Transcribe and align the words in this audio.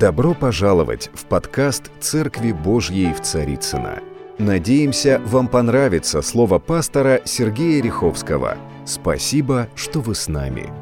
Добро 0.00 0.32
пожаловать 0.32 1.10
в 1.12 1.26
подкаст 1.26 1.90
«Церкви 2.00 2.52
Божьей 2.52 3.12
в 3.12 3.20
Царицына. 3.20 3.98
Надеемся, 4.38 5.20
вам 5.26 5.46
понравится 5.46 6.22
слово 6.22 6.58
пастора 6.58 7.20
Сергея 7.26 7.82
Риховского. 7.82 8.56
Спасибо, 8.86 9.68
что 9.74 10.00
вы 10.00 10.14
с 10.14 10.26
нами. 10.26 10.72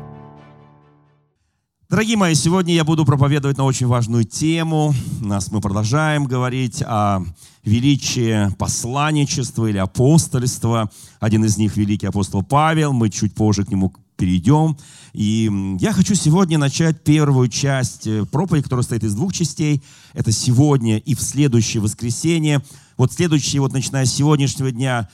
Дорогие 1.88 2.16
мои, 2.16 2.34
сегодня 2.34 2.74
я 2.74 2.84
буду 2.84 3.04
проповедовать 3.04 3.58
на 3.58 3.64
очень 3.64 3.88
важную 3.88 4.22
тему. 4.22 4.94
У 5.20 5.26
нас 5.26 5.50
мы 5.50 5.60
продолжаем 5.60 6.26
говорить 6.26 6.80
о 6.86 7.22
величии 7.64 8.54
посланничества 8.54 9.66
или 9.66 9.78
апостольства. 9.78 10.92
Один 11.18 11.44
из 11.44 11.58
них 11.58 11.76
великий 11.76 12.06
апостол 12.06 12.44
Павел. 12.44 12.92
Мы 12.92 13.10
чуть 13.10 13.34
позже 13.34 13.64
к 13.64 13.70
нему 13.70 13.92
перейдем. 14.18 14.76
И 15.14 15.50
я 15.80 15.92
хочу 15.94 16.14
сегодня 16.14 16.58
начать 16.58 17.02
первую 17.02 17.48
часть 17.48 18.06
э, 18.06 18.26
проповеди, 18.26 18.64
которая 18.64 18.82
состоит 18.82 19.04
из 19.04 19.14
двух 19.14 19.32
частей. 19.32 19.82
Это 20.12 20.32
сегодня 20.32 20.98
и 20.98 21.14
в 21.14 21.22
следующее 21.22 21.80
воскресенье. 21.80 22.62
Вот 22.98 23.12
следующие, 23.12 23.62
вот 23.62 23.72
начиная 23.72 24.04
с 24.04 24.12
сегодняшнего 24.12 24.70
дня, 24.70 25.08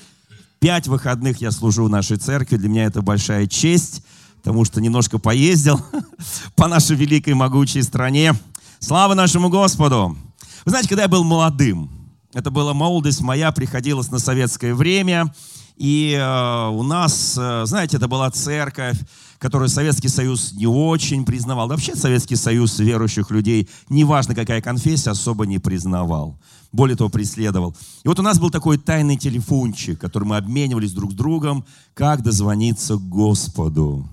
пять 0.58 0.88
выходных 0.88 1.40
я 1.40 1.50
служу 1.52 1.84
в 1.84 1.90
нашей 1.90 2.16
церкви. 2.16 2.56
Для 2.56 2.68
меня 2.68 2.84
это 2.84 3.02
большая 3.02 3.46
честь, 3.46 4.02
потому 4.42 4.64
что 4.64 4.80
немножко 4.80 5.18
поездил 5.18 5.80
по 6.56 6.66
нашей 6.66 6.96
великой 6.96 7.34
могучей 7.34 7.82
стране. 7.82 8.32
Слава 8.80 9.14
нашему 9.14 9.50
Господу! 9.50 10.16
Вы 10.64 10.70
знаете, 10.70 10.88
когда 10.88 11.02
я 11.02 11.08
был 11.08 11.24
молодым, 11.24 11.90
это 12.32 12.50
была 12.50 12.72
молодость 12.72 13.20
моя, 13.20 13.52
приходилось 13.52 14.10
на 14.10 14.18
советское 14.18 14.74
время– 14.74 15.32
и 15.76 16.16
э, 16.18 16.68
у 16.68 16.82
нас, 16.82 17.36
э, 17.36 17.64
знаете, 17.66 17.96
это 17.96 18.06
была 18.06 18.30
церковь, 18.30 18.98
которую 19.38 19.68
Советский 19.68 20.08
Союз 20.08 20.52
не 20.52 20.66
очень 20.66 21.24
признавал. 21.24 21.68
Вообще 21.68 21.96
Советский 21.96 22.36
Союз 22.36 22.78
верующих 22.78 23.30
людей, 23.30 23.68
неважно 23.88 24.34
какая 24.34 24.62
конфессия, 24.62 25.10
особо 25.10 25.46
не 25.46 25.58
признавал. 25.58 26.38
Более 26.72 26.96
того, 26.96 27.10
преследовал. 27.10 27.76
И 28.04 28.08
вот 28.08 28.18
у 28.18 28.22
нас 28.22 28.38
был 28.38 28.50
такой 28.50 28.78
тайный 28.78 29.16
телефончик, 29.16 29.98
который 29.98 30.24
мы 30.24 30.36
обменивались 30.36 30.92
друг 30.92 31.12
с 31.12 31.14
другом, 31.14 31.64
как 31.94 32.22
дозвониться 32.22 32.96
к 32.96 33.08
Господу. 33.08 34.08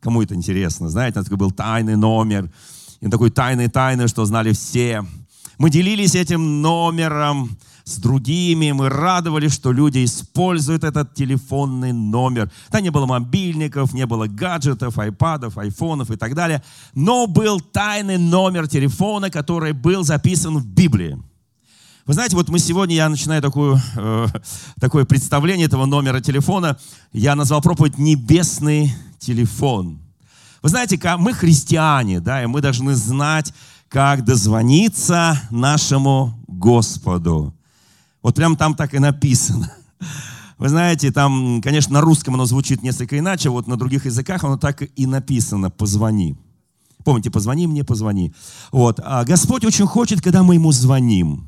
Кому 0.00 0.22
это 0.22 0.34
интересно? 0.34 0.88
Знаете, 0.88 1.20
это 1.20 1.36
был 1.36 1.50
тайный 1.50 1.96
номер. 1.96 2.50
И 3.00 3.08
такой 3.08 3.30
тайный-тайный, 3.30 4.08
что 4.08 4.24
знали 4.24 4.52
все. 4.52 5.04
Мы 5.58 5.70
делились 5.70 6.14
этим 6.14 6.60
номером 6.60 7.56
с 7.84 7.98
другими, 7.98 8.72
мы 8.72 8.88
радовались, 8.88 9.54
что 9.54 9.72
люди 9.72 10.04
используют 10.04 10.82
этот 10.84 11.14
телефонный 11.14 11.92
номер. 11.92 12.50
Там 12.70 12.82
не 12.82 12.90
было 12.90 13.06
мобильников, 13.06 13.94
не 13.94 14.06
было 14.06 14.26
гаджетов, 14.26 14.98
айпадов, 14.98 15.56
айфонов 15.56 16.10
и 16.10 16.16
так 16.16 16.34
далее, 16.34 16.62
но 16.94 17.26
был 17.26 17.60
тайный 17.60 18.18
номер 18.18 18.66
телефона, 18.66 19.30
который 19.30 19.72
был 19.72 20.02
записан 20.02 20.58
в 20.58 20.66
Библии. 20.66 21.16
Вы 22.06 22.14
знаете, 22.14 22.36
вот 22.36 22.48
мы 22.48 22.58
сегодня, 22.58 22.96
я 22.96 23.08
начинаю 23.08 23.40
такую, 23.40 23.80
э, 23.96 24.26
такое 24.80 25.04
представление 25.04 25.66
этого 25.66 25.86
номера 25.86 26.20
телефона, 26.20 26.76
я 27.12 27.34
назвал 27.34 27.62
проповедь 27.62 27.98
«Небесный 27.98 28.92
телефон». 29.18 30.00
Вы 30.62 30.68
знаете, 30.68 31.00
мы 31.18 31.32
христиане, 31.32 32.20
да, 32.20 32.42
и 32.42 32.46
мы 32.46 32.60
должны 32.60 32.94
знать, 32.94 33.52
как 33.88 34.24
дозвониться 34.24 35.40
нашему 35.50 36.34
Господу. 36.46 37.54
Вот 38.22 38.34
прям 38.34 38.56
там 38.56 38.74
так 38.74 38.94
и 38.94 38.98
написано. 38.98 39.72
Вы 40.58 40.68
знаете, 40.68 41.12
там, 41.12 41.60
конечно, 41.62 41.94
на 41.94 42.00
русском 42.00 42.34
оно 42.34 42.46
звучит 42.46 42.82
несколько 42.82 43.18
иначе, 43.18 43.50
вот 43.50 43.66
на 43.66 43.76
других 43.76 44.06
языках 44.06 44.42
оно 44.42 44.56
так 44.56 44.82
и 44.96 45.06
написано 45.06 45.70
«позвони». 45.70 46.36
Помните, 47.04 47.30
«позвони 47.30 47.66
мне, 47.66 47.84
позвони». 47.84 48.34
Вот. 48.72 48.98
А 49.04 49.24
Господь 49.24 49.64
очень 49.64 49.86
хочет, 49.86 50.22
когда 50.22 50.42
мы 50.42 50.54
Ему 50.54 50.72
звоним. 50.72 51.46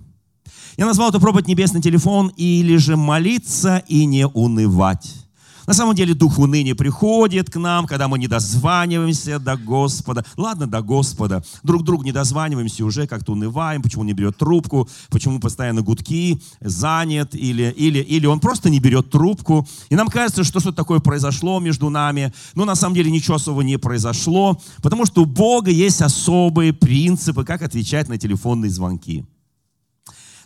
Я 0.77 0.87
назвал 0.87 1.09
это 1.09 1.19
пробовать 1.19 1.49
небесный 1.49 1.81
телефон 1.81 2.29
или 2.37 2.77
же 2.77 2.97
молиться 2.97 3.83
и 3.89 4.05
не 4.05 4.27
унывать. 4.27 5.28
На 5.69 5.75
самом 5.75 5.95
деле 5.95 6.15
дух 6.15 6.39
уныния 6.39 6.75
приходит 6.75 7.51
к 7.51 7.57
нам, 7.57 7.87
когда 7.87 8.09
мы 8.09 8.19
не 8.19 8.27
дозваниваемся 8.27 9.39
до 9.39 9.59
Господа. 9.59 10.25
Ладно, 10.39 10.67
до 10.67 10.81
Господа. 10.81 11.45
Друг 11.63 11.85
другу 11.85 12.05
не 12.05 12.11
дозваниваемся, 12.11 12.87
уже 12.87 13.07
как-то 13.07 13.33
унываем, 13.33 13.83
почему 13.83 14.03
не 14.03 14.15
берет 14.15 14.39
трубку, 14.39 14.89
почему 15.11 15.41
постоянно 15.41 15.83
гудки, 15.83 16.41
занят, 16.63 17.35
или, 17.35 17.71
или, 17.77 17.99
или 17.99 18.25
он 18.25 18.41
просто 18.41 18.71
не 18.71 18.81
берет 18.81 19.11
трубку. 19.11 19.69
И 19.91 19.95
нам 19.95 20.09
кажется, 20.09 20.43
что 20.43 20.59
что-то 20.59 20.77
такое 20.77 21.01
произошло 21.01 21.61
между 21.61 21.91
нами. 21.91 22.33
Но 22.55 22.65
на 22.65 22.75
самом 22.75 22.95
деле 22.95 23.11
ничего 23.11 23.35
особого 23.35 23.61
не 23.61 23.77
произошло, 23.77 24.59
потому 24.83 25.05
что 25.05 25.21
у 25.21 25.27
Бога 25.27 25.71
есть 25.71 26.01
особые 26.01 26.73
принципы, 26.73 27.45
как 27.45 27.61
отвечать 27.61 28.09
на 28.09 28.17
телефонные 28.17 28.71
звонки. 28.71 29.27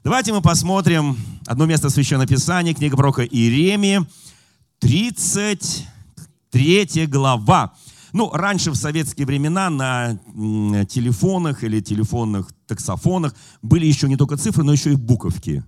Давайте 0.03 0.33
мы 0.33 0.43
посмотрим 0.43 1.17
одно 1.47 1.65
место 1.67 1.91
Священного 1.91 2.27
Писания, 2.27 2.75
книга 2.75 2.97
пророка 2.97 3.23
Иеремии, 3.23 4.05
33 4.83 7.07
глава. 7.07 7.73
Ну, 8.13 8.31
раньше 8.33 8.73
в 8.73 8.75
советские 8.75 9.29
времена 9.29 9.71
на 9.71 10.19
телефонах 10.87 11.63
или 11.63 11.81
телефонных 11.81 12.51
таксофонах 12.67 13.33
были 13.63 13.87
еще 13.87 14.09
не 14.09 14.17
только 14.17 14.37
цифры, 14.37 14.65
но 14.65 14.73
еще 14.73 14.93
и 14.93 14.97
буковки. 14.97 15.63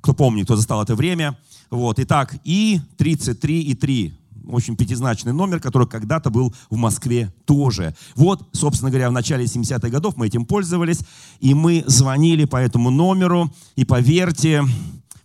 Кто 0.00 0.14
помнит, 0.14 0.46
кто 0.46 0.56
застал 0.56 0.82
это 0.82 0.96
время. 0.96 1.38
Вот, 1.70 2.00
итак, 2.00 2.34
И 2.42 2.80
33 2.98 3.62
и 3.62 3.74
3 3.74 4.12
очень 4.48 4.76
пятизначный 4.76 5.32
номер, 5.32 5.60
который 5.60 5.86
когда-то 5.86 6.30
был 6.30 6.52
в 6.68 6.76
Москве 6.76 7.32
тоже. 7.44 7.94
Вот, 8.16 8.48
собственно 8.52 8.90
говоря, 8.90 9.10
в 9.10 9.12
начале 9.12 9.44
70-х 9.44 9.90
годов 9.90 10.16
мы 10.16 10.26
этим 10.26 10.44
пользовались, 10.44 11.02
и 11.38 11.54
мы 11.54 11.84
звонили 11.86 12.46
по 12.46 12.56
этому 12.56 12.90
номеру, 12.90 13.48
и 13.76 13.84
поверьте, 13.84 14.64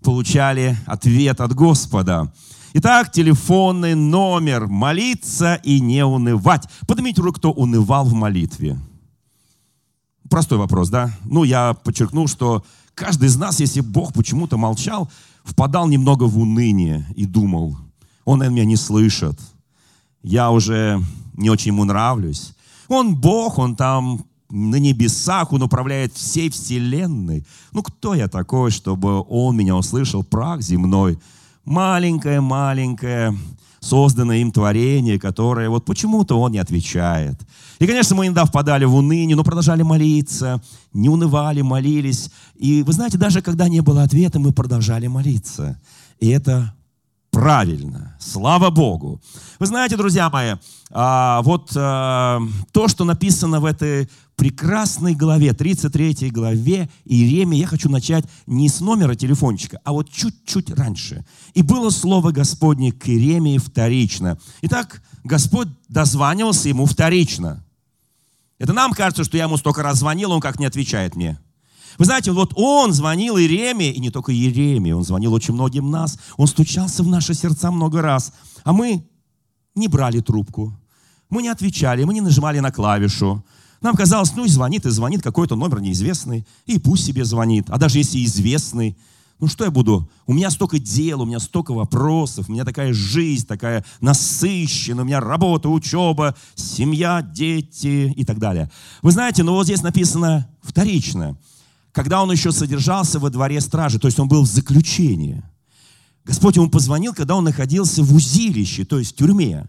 получали 0.04 0.78
ответ 0.86 1.42
от 1.42 1.56
Господа. 1.56 2.32
Итак, 2.74 3.12
телефонный 3.12 3.96
номер. 3.96 4.68
Молиться 4.68 5.56
и 5.56 5.82
не 5.82 6.06
унывать. 6.06 6.70
Поднимите 6.88 7.22
руку, 7.22 7.38
кто 7.38 7.52
унывал 7.52 8.06
в 8.06 8.14
молитве. 8.14 8.80
Простой 10.30 10.58
вопрос, 10.58 10.88
да? 10.88 11.12
Ну, 11.26 11.44
я 11.44 11.74
подчеркну, 11.74 12.28
что 12.28 12.64
каждый 12.96 13.28
из 13.28 13.36
нас, 13.36 13.60
если 13.60 13.82
Бог 13.82 14.14
почему-то 14.14 14.56
молчал, 14.56 15.12
впадал 15.44 15.90
немного 15.90 16.24
в 16.24 16.38
уныние 16.38 17.06
и 17.18 17.26
думал, 17.26 17.78
он, 18.24 18.40
наверное, 18.40 18.56
меня 18.56 18.66
не 18.66 18.78
слышит. 18.78 19.38
Я 20.24 20.50
уже 20.50 21.02
не 21.34 21.50
очень 21.50 21.74
ему 21.74 21.84
нравлюсь. 21.84 22.54
Он 22.88 23.18
Бог, 23.18 23.60
он 23.60 23.76
там 23.76 24.24
на 24.50 24.78
небесах, 24.78 25.52
он 25.52 25.62
управляет 25.62 26.14
всей 26.14 26.50
вселенной. 26.50 27.46
Ну, 27.74 27.84
кто 27.84 28.14
я 28.14 28.30
такой, 28.30 28.72
чтобы 28.72 29.26
он 29.28 29.58
меня 29.58 29.76
услышал, 29.76 30.24
прах 30.24 30.62
земной? 30.62 31.20
Маленькое-маленькое 31.66 33.36
созданное 33.82 34.38
им 34.38 34.52
творение, 34.52 35.20
которое 35.20 35.68
вот 35.68 35.86
почему-то 35.86 36.40
он 36.40 36.52
не 36.52 36.60
отвечает. 36.60 37.42
И, 37.80 37.88
конечно, 37.88 38.16
мы 38.16 38.28
иногда 38.28 38.46
впадали 38.46 38.86
в 38.86 38.96
уныние, 38.96 39.36
но 39.36 39.44
продолжали 39.44 39.82
молиться, 39.82 40.62
не 40.94 41.10
унывали, 41.10 41.62
молились. 41.62 42.30
И 42.56 42.84
вы 42.84 42.94
знаете, 42.94 43.18
даже 43.18 43.42
когда 43.42 43.68
не 43.68 43.82
было 43.82 44.04
ответа, 44.04 44.40
мы 44.40 44.52
продолжали 44.52 45.08
молиться. 45.08 45.80
И 46.20 46.30
это 46.30 46.76
правильно. 47.32 48.16
Слава 48.20 48.70
Богу. 48.70 49.22
Вы 49.58 49.66
знаете, 49.66 49.98
друзья 49.98 50.30
мои, 50.30 50.56
а, 50.92 51.42
вот 51.42 51.72
а, 51.76 52.42
то, 52.72 52.88
что 52.88 53.06
написано 53.06 53.60
в 53.60 53.66
этой 53.66 54.10
прекрасной 54.36 55.16
главе, 55.16 55.54
33 55.54 56.30
главе 56.30 56.90
Иеремии, 57.06 57.60
я 57.60 57.68
хочу 57.68 57.90
начать 57.90 58.26
не 58.46 58.70
с 58.70 58.82
номера 58.82 59.16
телефончика, 59.16 59.80
а 59.84 59.94
вот 59.94 60.12
чуть-чуть 60.12 60.72
раньше. 60.72 61.26
«И 61.54 61.62
было 61.62 61.90
слово 61.90 62.32
Господне 62.32 62.92
к 62.92 63.08
Иеремии 63.08 63.58
вторично». 63.58 64.38
Итак, 64.62 65.02
Господь 65.24 65.70
дозванивался 65.88 66.70
ему 66.70 66.86
вторично. 66.86 67.64
Это 68.60 68.74
нам 68.74 68.94
кажется, 68.94 69.24
что 69.24 69.38
я 69.38 69.44
ему 69.44 69.58
столько 69.58 69.82
раз 69.84 70.00
звонил, 70.00 70.32
он 70.32 70.42
как 70.42 70.60
не 70.60 70.66
отвечает 70.66 71.16
мне– 71.16 71.40
вы 71.98 72.06
знаете, 72.06 72.32
вот 72.32 72.54
он 72.56 72.94
звонил 72.94 73.38
Иеремии, 73.38 73.92
и 73.92 74.00
не 74.00 74.10
только 74.10 74.34
Иеремии, 74.34 74.92
он 74.92 75.04
звонил 75.04 75.34
очень 75.34 75.54
многим 75.54 75.90
нас, 75.90 76.18
он 76.38 76.48
стучался 76.48 77.04
в 77.04 77.08
наши 77.08 77.34
сердца 77.34 77.72
много 77.72 78.02
раз, 78.02 78.34
а 78.64 78.74
мы 78.74 79.06
не 79.76 79.88
брали 79.88 80.20
трубку, 80.20 80.78
мы 81.30 81.42
не 81.42 81.50
отвечали, 81.50 82.04
мы 82.04 82.14
не 82.14 82.22
нажимали 82.22 82.60
на 82.60 82.72
клавишу. 82.72 83.44
Нам 83.82 83.96
казалось, 83.96 84.34
ну 84.36 84.46
и 84.46 84.50
звонит, 84.50 84.86
и 84.86 84.90
звонит 84.92 85.24
какой-то 85.24 85.56
номер 85.56 85.82
неизвестный, 85.82 86.46
и 86.66 86.78
пусть 86.78 87.06
себе 87.06 87.26
звонит, 87.26 87.70
а 87.70 87.78
даже 87.78 87.98
если 87.98 88.24
известный, 88.24 88.98
ну 89.40 89.48
что 89.48 89.64
я 89.64 89.72
буду? 89.72 90.08
У 90.28 90.34
меня 90.34 90.52
столько 90.52 90.78
дел, 90.78 91.22
у 91.22 91.26
меня 91.26 91.40
столько 91.40 91.74
вопросов, 91.74 92.48
у 92.48 92.52
меня 92.52 92.64
такая 92.64 92.94
жизнь, 92.94 93.48
такая 93.48 93.84
насыщенная, 94.00 95.04
у 95.04 95.08
меня 95.08 95.20
работа, 95.20 95.68
учеба, 95.68 96.36
семья, 96.54 97.24
дети 97.24 98.14
и 98.16 98.24
так 98.24 98.38
далее. 98.38 98.70
Вы 99.02 99.12
знаете, 99.12 99.42
ну 99.42 99.54
вот 99.54 99.66
здесь 99.66 99.82
написано 99.82 100.48
вторично– 100.62 101.38
когда 101.92 102.24
он 102.24 102.32
еще 102.32 102.52
содержался 102.52 103.20
во 103.20 103.30
дворе 103.30 103.60
стражи, 103.62 104.00
то 104.00 104.08
есть 104.08 104.20
он 104.20 104.28
был 104.28 104.44
в 104.44 104.48
заключении. 104.48 105.44
Господь 106.24 106.56
ему 106.56 106.70
позвонил, 106.70 107.14
когда 107.14 107.36
он 107.36 107.44
находился 107.44 108.04
в 108.04 108.14
узилище, 108.14 108.86
то 108.86 109.00
есть 109.00 109.14
в 109.14 109.16
тюрьме. 109.16 109.68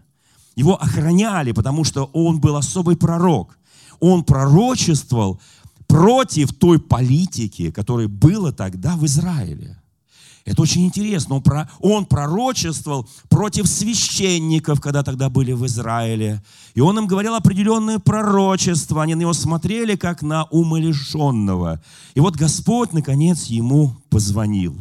Его 0.55 0.81
охраняли, 0.81 1.51
потому 1.51 1.83
что 1.83 2.05
он 2.13 2.39
был 2.39 2.55
особый 2.55 2.95
пророк. 2.95 3.57
Он 3.99 4.23
пророчествовал 4.23 5.41
против 5.87 6.53
той 6.53 6.79
политики, 6.79 7.71
которая 7.71 8.07
была 8.07 8.51
тогда 8.51 8.95
в 8.95 9.05
Израиле. 9.05 9.77
Это 10.45 10.61
очень 10.61 10.85
интересно. 10.85 11.35
Он, 11.35 11.41
про, 11.41 11.69
он 11.79 12.05
пророчествовал 12.05 13.07
против 13.29 13.67
священников, 13.67 14.81
когда 14.81 15.01
тогда 15.01 15.29
были 15.29 15.53
в 15.53 15.65
Израиле. 15.65 16.43
И 16.73 16.81
он 16.81 16.97
им 16.97 17.07
говорил 17.07 17.35
определенные 17.35 17.99
пророчества. 17.99 19.03
Они 19.03 19.15
на 19.15 19.21
него 19.21 19.33
смотрели, 19.33 19.95
как 19.95 20.21
на 20.21 20.43
умалишенного. 20.45 21.81
И 22.13 22.19
вот 22.19 22.35
Господь, 22.35 22.91
наконец, 22.91 23.45
ему 23.45 23.95
позвонил. 24.09 24.75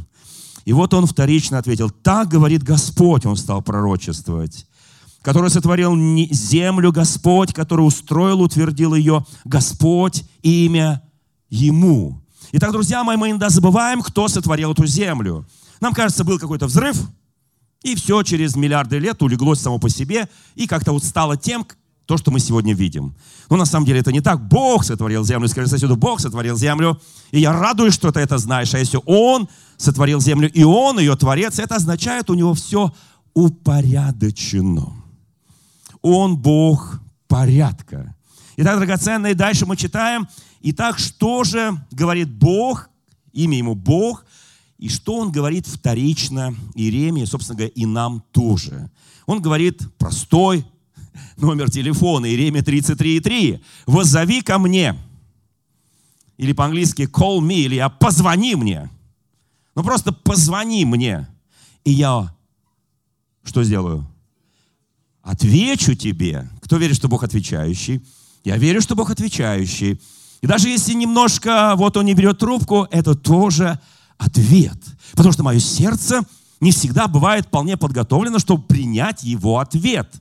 И 0.64 0.72
вот 0.72 0.94
он 0.94 1.06
вторично 1.06 1.58
ответил, 1.58 1.90
так 1.90 2.28
говорит 2.28 2.62
Господь, 2.62 3.26
он 3.26 3.36
стал 3.36 3.62
пророчествовать 3.62 4.66
который 5.22 5.50
сотворил 5.50 5.96
землю 6.32 6.90
Господь, 6.90 7.54
который 7.54 7.82
устроил, 7.82 8.42
утвердил 8.42 8.94
ее 8.94 9.24
Господь, 9.44 10.24
имя 10.42 11.00
Ему. 11.48 12.21
Итак, 12.54 12.70
друзья 12.70 13.02
мои, 13.02 13.16
мы 13.16 13.30
иногда 13.30 13.48
забываем, 13.48 14.02
кто 14.02 14.28
сотворил 14.28 14.72
эту 14.72 14.84
землю. 14.84 15.46
Нам 15.80 15.94
кажется, 15.94 16.22
был 16.22 16.38
какой-то 16.38 16.66
взрыв, 16.66 16.98
и 17.82 17.94
все 17.94 18.22
через 18.22 18.56
миллиарды 18.56 18.98
лет 18.98 19.22
улеглось 19.22 19.58
само 19.58 19.78
по 19.78 19.88
себе, 19.88 20.28
и 20.54 20.66
как-то 20.66 20.92
вот 20.92 21.02
стало 21.02 21.38
тем, 21.38 21.66
то, 22.04 22.18
что 22.18 22.30
мы 22.30 22.40
сегодня 22.40 22.74
видим. 22.74 23.14
Но 23.48 23.56
на 23.56 23.64
самом 23.64 23.86
деле 23.86 24.00
это 24.00 24.12
не 24.12 24.20
так. 24.20 24.38
Бог 24.48 24.84
сотворил 24.84 25.24
землю. 25.24 25.48
Скажи 25.48 25.66
соседу, 25.66 25.96
Бог 25.96 26.20
сотворил 26.20 26.58
землю. 26.58 27.00
И 27.30 27.40
я 27.40 27.52
радуюсь, 27.52 27.94
что 27.94 28.12
ты 28.12 28.20
это 28.20 28.36
знаешь. 28.36 28.74
А 28.74 28.78
если 28.78 29.00
Он 29.06 29.48
сотворил 29.78 30.20
землю, 30.20 30.50
и 30.52 30.62
Он 30.62 30.98
ее 30.98 31.16
творец, 31.16 31.58
это 31.58 31.76
означает, 31.76 32.28
у 32.28 32.34
него 32.34 32.52
все 32.52 32.92
упорядочено. 33.32 34.92
Он 36.02 36.36
Бог 36.36 37.00
порядка. 37.28 38.14
Итак, 38.56 38.76
драгоценные, 38.76 39.34
дальше 39.34 39.64
мы 39.64 39.76
читаем, 39.76 40.28
Итак, 40.62 40.98
что 40.98 41.44
же 41.44 41.84
говорит 41.90 42.30
Бог, 42.30 42.88
имя 43.32 43.58
ему 43.58 43.74
Бог, 43.74 44.24
и 44.78 44.88
что 44.88 45.16
он 45.16 45.30
говорит 45.30 45.66
вторично 45.66 46.54
Иеремии, 46.74 47.24
собственно 47.24 47.56
говоря, 47.56 47.72
и 47.74 47.86
нам 47.86 48.22
тоже. 48.32 48.90
Он 49.26 49.40
говорит 49.40 49.80
простой 49.98 50.64
номер 51.36 51.70
телефона, 51.70 52.26
Иеремия 52.26 52.62
33,3. 52.62 53.62
«Воззови 53.86 54.40
ко 54.42 54.58
мне». 54.58 54.96
Или 56.36 56.52
по-английски 56.52 57.02
«call 57.02 57.40
me», 57.40 57.60
или 57.60 57.76
«я 57.76 57.88
позвони 57.88 58.54
мне». 58.54 58.90
Ну 59.74 59.82
просто 59.82 60.12
позвони 60.12 60.84
мне, 60.84 61.26
и 61.84 61.92
я 61.92 62.34
что 63.44 63.64
сделаю? 63.64 64.06
Отвечу 65.22 65.94
тебе. 65.94 66.48
Кто 66.60 66.76
верит, 66.76 66.96
что 66.96 67.08
Бог 67.08 67.22
отвечающий? 67.22 68.00
Я 68.44 68.56
верю, 68.56 68.80
что 68.80 68.96
Бог 68.96 69.10
отвечающий. 69.10 70.00
И 70.42 70.46
даже 70.46 70.68
если 70.68 70.92
немножко, 70.92 71.74
вот 71.76 71.96
он 71.96 72.04
не 72.04 72.14
берет 72.14 72.38
трубку, 72.38 72.88
это 72.90 73.14
тоже 73.14 73.78
ответ. 74.18 74.76
Потому 75.12 75.32
что 75.32 75.44
мое 75.44 75.60
сердце 75.60 76.22
не 76.60 76.72
всегда 76.72 77.08
бывает 77.08 77.46
вполне 77.46 77.76
подготовлено, 77.76 78.38
чтобы 78.38 78.64
принять 78.64 79.22
его 79.22 79.60
ответ. 79.60 80.20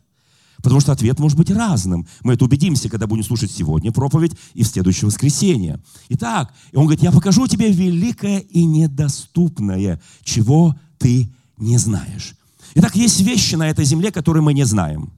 Потому 0.57 0.79
что 0.79 0.91
ответ 0.91 1.19
может 1.19 1.38
быть 1.38 1.50
разным. 1.50 2.07
Мы 2.21 2.33
это 2.33 2.45
убедимся, 2.45 2.88
когда 2.88 3.07
будем 3.07 3.23
слушать 3.23 3.51
сегодня 3.51 3.91
проповедь 3.91 4.33
и 4.53 4.63
в 4.63 4.68
следующее 4.68 5.07
воскресенье. 5.07 5.79
Итак, 6.09 6.53
и 6.71 6.75
он 6.75 6.83
говорит, 6.83 7.03
я 7.03 7.12
покажу 7.12 7.47
тебе 7.47 7.71
великое 7.71 8.39
и 8.39 8.63
недоступное, 8.63 10.00
чего 10.23 10.75
ты 11.00 11.31
не 11.57 11.77
знаешь. 11.79 12.35
Итак, 12.75 12.95
есть 12.95 13.19
вещи 13.21 13.56
на 13.56 13.69
этой 13.69 13.85
земле, 13.85 14.12
которые 14.12 14.44
мы 14.44 14.53
не 14.53 14.65
знаем. 14.65 15.12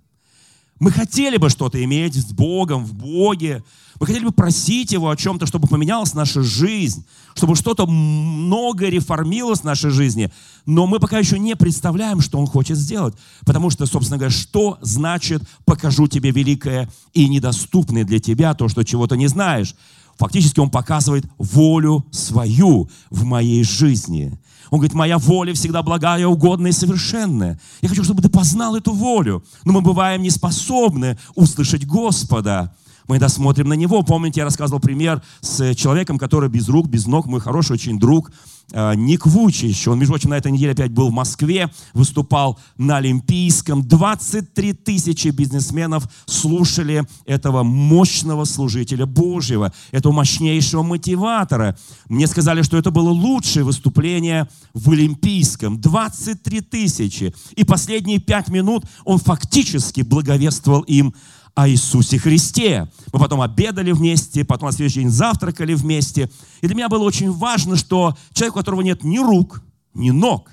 Мы 0.79 0.91
хотели 0.91 1.38
бы 1.38 1.50
что-то 1.50 1.83
иметь 1.83 2.15
с 2.15 2.31
Богом, 2.31 2.85
в 2.85 2.94
Боге. 2.94 3.63
Мы 4.00 4.07
хотели 4.07 4.25
бы 4.25 4.31
просить 4.31 4.92
Его 4.92 5.10
о 5.10 5.16
чем-то, 5.16 5.45
чтобы 5.45 5.68
поменялась 5.68 6.13
наша 6.13 6.42
жизнь, 6.42 7.06
чтобы 7.36 7.56
что-то 7.56 7.86
много 7.86 8.88
реформилось 8.90 9.62
в 9.62 9.63
нашей 9.63 9.92
жизни. 9.92 10.31
Но 10.66 10.88
мы 10.88 11.00
пока 11.00 11.19
еще 11.19 11.40
не 11.40 11.56
представляем, 11.56 12.22
что 12.22 12.40
Он 12.40 12.48
хочет 12.48 12.78
сделать. 12.78 13.16
Потому 13.45 13.69
что, 13.69 13.86
собственно 13.86 14.18
говоря, 14.18 14.34
что 14.34 14.78
значит 14.81 15.44
«покажу 15.66 16.07
тебе 16.07 16.31
великое 16.31 16.90
и 17.13 17.28
недоступное 17.28 18.04
для 18.04 18.19
тебя, 18.19 18.54
то, 18.54 18.68
что 18.68 18.84
чего-то 18.84 19.16
не 19.16 19.28
знаешь»? 19.28 19.75
Фактически 20.18 20.60
Он 20.60 20.69
показывает 20.69 21.25
волю 21.38 22.06
свою 22.12 22.89
в 23.10 23.24
моей 23.24 23.63
жизни. 23.63 24.38
Он 24.69 24.80
говорит, 24.80 24.96
моя 24.96 25.19
воля 25.19 25.54
всегда 25.54 25.84
благая, 25.84 26.25
угодная 26.25 26.72
и 26.72 26.74
совершенная. 26.74 27.60
Я 27.81 27.89
хочу, 27.89 28.04
чтобы 28.04 28.24
ты 28.24 28.30
познал 28.30 28.75
эту 28.75 28.92
волю. 28.92 29.44
Но 29.66 29.74
мы 29.74 29.81
бываем 29.81 30.24
не 30.24 30.31
способны 30.31 31.19
услышать 31.36 31.86
Господа. 31.86 32.75
Мы 33.07 33.15
иногда 33.15 33.29
смотрим 33.29 33.69
на 33.69 33.73
Него. 33.73 34.01
Помните, 34.03 34.41
я 34.41 34.45
рассказывал 34.45 34.79
пример 34.79 35.21
с 35.41 35.75
человеком, 35.75 36.17
который 36.17 36.50
без 36.50 36.69
рук, 36.69 36.88
без 36.88 37.05
ног, 37.05 37.25
мой 37.25 37.41
хороший 37.41 37.73
очень 37.73 38.00
друг, 38.00 38.31
э, 38.71 38.95
Ник 38.95 39.25
Вучич. 39.25 39.88
Он, 39.88 40.00
между 40.00 40.13
прочим, 40.13 40.29
на 40.29 40.38
этой 40.38 40.51
неделе 40.51 40.71
опять 40.71 40.91
был 40.91 41.09
в 41.09 41.13
Москве, 41.13 41.69
выступал 41.94 42.59
на 42.77 42.97
Олимпийском. 42.97 43.85
23 43.88 44.73
тысячи 44.73 45.29
бизнесменов 45.29 46.07
слушали 46.25 47.03
этого 47.25 47.63
мощного 47.63 48.45
служителя 48.45 49.05
Божьего, 49.05 49.73
этого 49.91 50.13
мощнейшего 50.13 50.83
мотиватора. 50.83 51.77
Мне 52.07 52.27
сказали, 52.27 52.61
что 52.61 52.77
это 52.77 52.91
было 52.91 53.09
лучшее 53.09 53.65
выступление 53.65 54.47
в 54.73 54.91
Олимпийском. 54.91 55.79
23 55.81 56.61
тысячи. 56.61 57.33
И 57.55 57.63
последние 57.63 58.19
пять 58.19 58.47
минут 58.47 58.85
он 59.03 59.19
фактически 59.19 60.01
благовествовал 60.01 60.81
им 60.81 61.13
о 61.55 61.69
Иисусе 61.69 62.17
Христе. 62.17 62.89
Мы 63.11 63.19
потом 63.19 63.41
обедали 63.41 63.91
вместе, 63.91 64.44
потом 64.44 64.67
на 64.67 64.71
следующий 64.71 65.01
день 65.01 65.09
завтракали 65.09 65.73
вместе. 65.73 66.29
И 66.61 66.67
для 66.67 66.75
меня 66.75 66.89
было 66.89 67.03
очень 67.03 67.31
важно, 67.31 67.75
что 67.75 68.17
человек, 68.33 68.55
у 68.55 68.59
которого 68.59 68.81
нет 68.81 69.03
ни 69.03 69.19
рук, 69.19 69.61
ни 69.94 70.09
ног, 70.09 70.50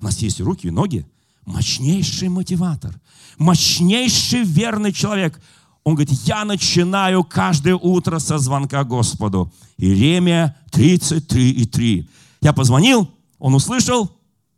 у 0.00 0.04
нас 0.04 0.18
есть 0.18 0.40
и 0.40 0.42
руки, 0.42 0.66
и 0.66 0.70
ноги, 0.70 1.06
мощнейший 1.44 2.28
мотиватор, 2.28 3.00
мощнейший 3.38 4.42
верный 4.42 4.92
человек. 4.92 5.40
Он 5.84 5.94
говорит, 5.94 6.12
я 6.24 6.44
начинаю 6.44 7.22
каждое 7.22 7.76
утро 7.76 8.18
со 8.18 8.38
звонка 8.38 8.82
Господу. 8.82 9.52
Иеремия 9.78 10.56
33,3. 10.72 12.08
Я 12.40 12.52
позвонил, 12.52 13.08
он 13.38 13.54
услышал 13.54 14.10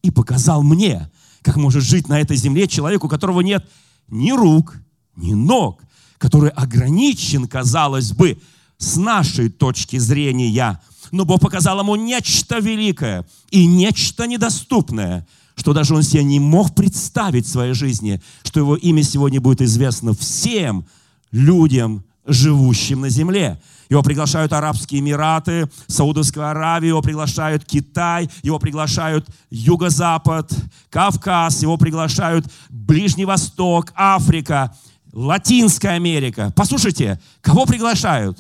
и 0.03 0.11
показал 0.11 0.63
мне, 0.63 1.11
как 1.43 1.57
может 1.57 1.83
жить 1.83 2.09
на 2.09 2.21
этой 2.21 2.39
земле 2.39 2.67
человек, 2.67 3.05
у 3.05 3.09
которого 3.09 3.43
нет 3.43 3.69
ни 4.09 4.33
рук, 4.33 4.79
ни 5.17 5.35
ног, 5.35 5.83
который 6.19 6.51
ограничен, 6.51 7.47
казалось 7.47 8.13
бы, 8.13 8.39
с 8.79 8.97
нашей 8.97 9.49
точки 9.49 9.99
зрения. 9.99 10.81
Но 11.11 11.25
Бог 11.25 11.41
показал 11.41 11.81
ему 11.81 11.97
нечто 11.97 12.59
великое 12.59 13.27
и 13.51 13.67
нечто 13.67 14.27
недоступное, 14.27 15.27
что 15.55 15.73
даже 15.73 15.95
он 15.95 16.03
себе 16.03 16.25
не 16.25 16.41
мог 16.41 16.75
представить 16.75 17.47
в 17.47 17.51
своей 17.51 17.75
жизни, 17.75 18.21
что 18.43 18.61
его 18.61 18.77
имя 18.77 19.03
сегодня 19.03 19.41
будет 19.41 19.63
известно 19.63 20.15
всем 20.15 20.85
людям, 21.31 22.05
живущим 22.27 23.03
на 23.03 23.09
земле. 23.11 23.61
Его 23.91 24.03
приглашают 24.03 24.53
Арабские 24.53 25.01
Эмираты, 25.01 25.69
Саудовская 25.87 26.51
Аравия, 26.51 26.89
его 26.89 27.03
приглашают 27.03 27.65
Китай, 27.65 28.31
его 28.43 28.59
приглашают 28.59 29.29
Юго-Запад, 29.51 30.51
Кавказ, 30.91 31.63
его 31.63 31.77
приглашают 31.77 32.47
Ближний 32.71 33.27
Восток, 33.27 33.93
Африка. 33.95 34.75
Латинская 35.15 35.91
Америка. 35.91 36.53
Послушайте, 36.57 37.21
кого 37.41 37.67
приглашают? 37.67 38.37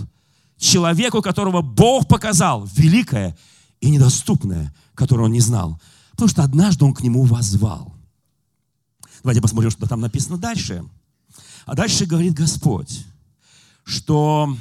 Человеку, 0.59 1.23
которого 1.23 1.63
Бог 1.63 2.09
показал, 2.09 2.69
великое 2.75 3.37
и 3.81 3.91
недоступное, 3.91 4.75
которого 4.95 5.27
он 5.27 5.33
не 5.33 5.41
знал. 5.41 5.81
Потому 6.13 6.29
что 6.29 6.43
однажды 6.43 6.85
он 6.85 6.93
к 6.93 7.01
нему 7.01 7.23
возвал. 7.23 7.95
Давайте 9.23 9.41
посмотрим, 9.41 9.71
что 9.71 9.87
там 9.87 10.01
написано 10.01 10.37
дальше. 10.37 10.85
А 11.65 11.75
дальше 11.75 12.07
говорит 12.07 12.35
Господь, 12.35 13.05
что 13.85 14.57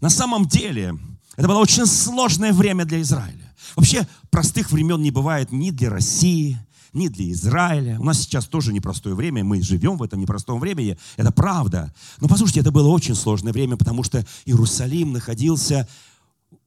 на 0.00 0.10
самом 0.10 0.46
деле 0.46 0.98
это 1.36 1.46
было 1.46 1.58
очень 1.58 1.86
сложное 1.86 2.52
время 2.52 2.84
для 2.84 3.00
Израиля. 3.00 3.54
Вообще 3.76 4.08
простых 4.30 4.72
времен 4.72 5.00
не 5.02 5.10
бывает 5.10 5.52
ни 5.52 5.70
для 5.70 5.88
России, 5.88 6.58
ни 6.94 7.08
для 7.08 7.30
Израиля. 7.32 7.98
У 8.00 8.04
нас 8.04 8.20
сейчас 8.20 8.46
тоже 8.46 8.72
непростое 8.72 9.14
время, 9.14 9.44
мы 9.44 9.60
живем 9.62 9.96
в 9.96 10.02
этом 10.02 10.20
непростом 10.20 10.60
времени, 10.60 10.96
это 11.16 11.32
правда. 11.32 11.92
Но 12.20 12.28
послушайте, 12.28 12.60
это 12.60 12.70
было 12.70 12.88
очень 12.88 13.14
сложное 13.14 13.52
время, 13.52 13.76
потому 13.76 14.02
что 14.02 14.24
Иерусалим 14.44 15.12
находился 15.12 15.88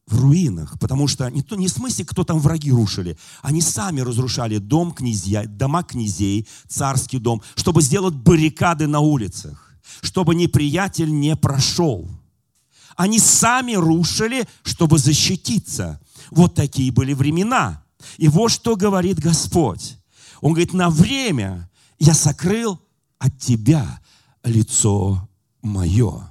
в 0.07 0.21
руинах, 0.21 0.79
потому 0.79 1.07
что 1.07 1.29
не, 1.29 1.41
то, 1.41 1.55
не 1.55 1.67
в 1.67 1.71
смысле, 1.71 2.05
кто 2.05 2.23
там 2.23 2.39
враги 2.39 2.71
рушили, 2.71 3.17
они 3.41 3.61
сами 3.61 3.99
разрушали 3.99 4.57
дом 4.57 4.93
князья, 4.93 5.45
дома 5.45 5.83
князей, 5.83 6.47
царский 6.67 7.19
дом, 7.19 7.41
чтобы 7.55 7.81
сделать 7.81 8.13
баррикады 8.13 8.87
на 8.87 8.99
улицах, 8.99 9.73
чтобы 10.01 10.33
неприятель 10.35 11.11
не 11.11 11.35
прошел. 11.35 12.09
Они 12.95 13.19
сами 13.19 13.75
рушили, 13.75 14.47
чтобы 14.63 14.97
защититься. 14.97 15.99
Вот 16.31 16.55
такие 16.55 16.91
были 16.91 17.13
времена. 17.13 17.83
И 18.17 18.27
вот 18.27 18.49
что 18.49 18.75
говорит 18.75 19.19
Господь. 19.19 19.97
Он 20.41 20.53
говорит, 20.53 20.73
на 20.73 20.89
время 20.89 21.69
я 21.99 22.13
сокрыл 22.13 22.79
от 23.19 23.37
тебя 23.39 23.99
лицо 24.43 25.27
мое. 25.61 26.29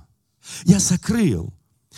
Я 0.65 0.81
сокрыл. 0.81 1.53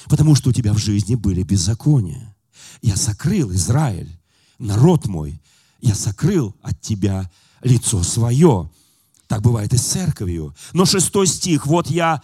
Потому 0.06 0.34
что 0.34 0.50
у 0.50 0.52
тебя 0.52 0.72
в 0.72 0.78
жизни 0.78 1.14
были 1.14 1.42
беззакония. 1.42 2.34
Я 2.82 2.96
сокрыл 2.96 3.52
Израиль, 3.52 4.18
народ 4.58 5.06
мой, 5.06 5.40
я 5.80 5.94
сокрыл 5.94 6.54
от 6.62 6.80
тебя 6.80 7.30
лицо 7.62 8.02
свое. 8.02 8.70
Так 9.26 9.42
бывает 9.42 9.74
и 9.74 9.76
с 9.76 9.82
церковью. 9.82 10.54
Но 10.72 10.84
шестой 10.84 11.26
стих, 11.26 11.66
вот 11.66 11.88
я, 11.88 12.22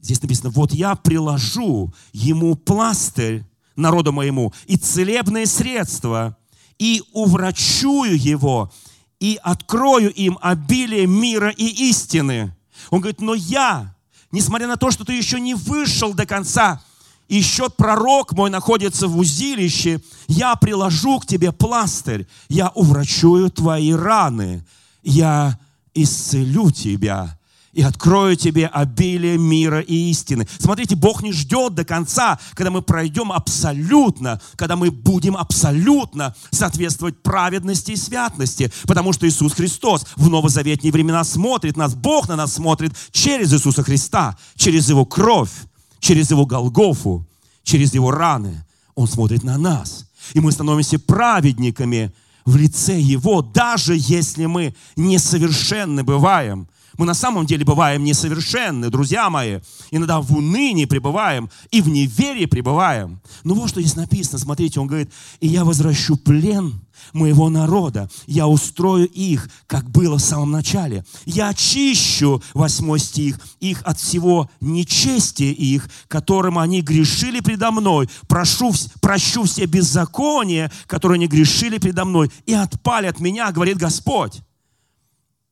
здесь 0.00 0.22
написано, 0.22 0.50
вот 0.50 0.72
я 0.72 0.94
приложу 0.94 1.92
ему 2.12 2.54
пластырь, 2.54 3.44
народу 3.76 4.12
моему, 4.12 4.52
и 4.66 4.76
целебные 4.76 5.46
средства, 5.46 6.36
и 6.80 7.02
уврачую 7.12 8.18
его, 8.18 8.72
и 9.20 9.38
открою 9.42 10.10
им 10.12 10.38
обилие 10.40 11.06
мира 11.06 11.50
и 11.50 11.90
истины. 11.90 12.56
Он 12.88 13.00
говорит, 13.00 13.20
но 13.20 13.34
я, 13.34 13.94
несмотря 14.32 14.66
на 14.66 14.78
то, 14.78 14.90
что 14.90 15.04
ты 15.04 15.12
еще 15.12 15.38
не 15.38 15.54
вышел 15.54 16.14
до 16.14 16.24
конца, 16.24 16.82
еще 17.28 17.68
пророк 17.68 18.32
мой 18.32 18.48
находится 18.48 19.08
в 19.08 19.18
узилище, 19.18 20.00
я 20.26 20.56
приложу 20.56 21.20
к 21.20 21.26
тебе 21.26 21.52
пластырь, 21.52 22.26
я 22.48 22.70
уврачую 22.70 23.50
твои 23.50 23.92
раны, 23.92 24.64
я 25.02 25.60
исцелю 25.92 26.70
тебя 26.70 27.38
и 27.72 27.82
открою 27.82 28.36
тебе 28.36 28.66
обилие 28.66 29.38
мира 29.38 29.80
и 29.80 30.10
истины. 30.10 30.46
Смотрите, 30.58 30.96
Бог 30.96 31.22
не 31.22 31.32
ждет 31.32 31.74
до 31.74 31.84
конца, 31.84 32.38
когда 32.54 32.70
мы 32.70 32.82
пройдем 32.82 33.30
абсолютно, 33.30 34.40
когда 34.56 34.76
мы 34.76 34.90
будем 34.90 35.36
абсолютно 35.36 36.34
соответствовать 36.50 37.22
праведности 37.22 37.92
и 37.92 37.96
святности, 37.96 38.72
потому 38.86 39.12
что 39.12 39.28
Иисус 39.28 39.52
Христос 39.52 40.06
в 40.16 40.28
новозаветные 40.28 40.92
времена 40.92 41.22
смотрит 41.22 41.76
нас, 41.76 41.94
Бог 41.94 42.28
на 42.28 42.36
нас 42.36 42.54
смотрит 42.54 42.92
через 43.12 43.52
Иисуса 43.52 43.82
Христа, 43.82 44.36
через 44.56 44.88
Его 44.88 45.04
кровь, 45.04 45.52
через 46.00 46.30
Его 46.30 46.46
Голгофу, 46.46 47.26
через 47.62 47.94
Его 47.94 48.10
раны. 48.10 48.64
Он 48.96 49.06
смотрит 49.06 49.44
на 49.44 49.56
нас. 49.58 50.06
И 50.34 50.40
мы 50.40 50.50
становимся 50.52 50.98
праведниками 50.98 52.12
в 52.44 52.56
лице 52.56 52.98
Его, 52.98 53.42
даже 53.42 53.94
если 53.96 54.46
мы 54.46 54.74
несовершенны 54.96 56.02
бываем– 56.02 56.68
мы 56.98 57.06
на 57.06 57.14
самом 57.14 57.46
деле 57.46 57.64
бываем 57.64 58.04
несовершенны, 58.04 58.90
друзья 58.90 59.30
мои. 59.30 59.60
Иногда 59.90 60.20
в 60.20 60.36
унынии 60.36 60.84
пребываем 60.84 61.50
и 61.70 61.80
в 61.80 61.88
неверии 61.88 62.46
пребываем. 62.46 63.20
Но 63.44 63.54
вот 63.54 63.70
что 63.70 63.80
здесь 63.80 63.96
написано, 63.96 64.38
смотрите, 64.38 64.80
он 64.80 64.86
говорит, 64.86 65.10
«И 65.40 65.48
я 65.48 65.64
возвращу 65.64 66.16
плен 66.16 66.80
моего 67.12 67.48
народа, 67.48 68.10
я 68.26 68.46
устрою 68.46 69.08
их, 69.08 69.48
как 69.66 69.88
было 69.90 70.18
в 70.18 70.22
самом 70.22 70.50
начале. 70.50 71.04
Я 71.24 71.48
очищу, 71.48 72.42
восьмой 72.54 72.98
стих, 72.98 73.38
их 73.60 73.82
от 73.84 73.98
всего 73.98 74.50
нечестия 74.60 75.52
их, 75.52 75.88
которым 76.08 76.58
они 76.58 76.82
грешили 76.82 77.40
предо 77.40 77.70
мной. 77.70 78.08
Прошу, 78.28 78.72
прощу 79.00 79.44
все 79.44 79.66
беззакония, 79.66 80.70
которые 80.86 81.16
они 81.16 81.26
грешили 81.26 81.78
предо 81.78 82.04
мной, 82.04 82.30
и 82.46 82.54
отпали 82.54 83.06
от 83.06 83.20
меня, 83.20 83.50
говорит 83.52 83.78
Господь. 83.78 84.42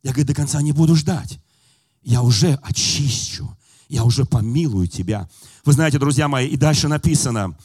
Я, 0.02 0.12
говорю, 0.12 0.26
до 0.26 0.34
конца 0.34 0.62
не 0.62 0.72
буду 0.72 0.94
ждать. 0.94 1.38
Я 2.02 2.22
уже 2.22 2.58
очищу, 2.62 3.56
я 3.88 4.04
уже 4.04 4.24
помилую 4.24 4.86
тебя. 4.86 5.28
Вы 5.64 5.72
знаете, 5.72 5.98
друзья 5.98 6.28
мои, 6.28 6.46
и 6.46 6.56
дальше 6.56 6.88
написано, 6.88 7.56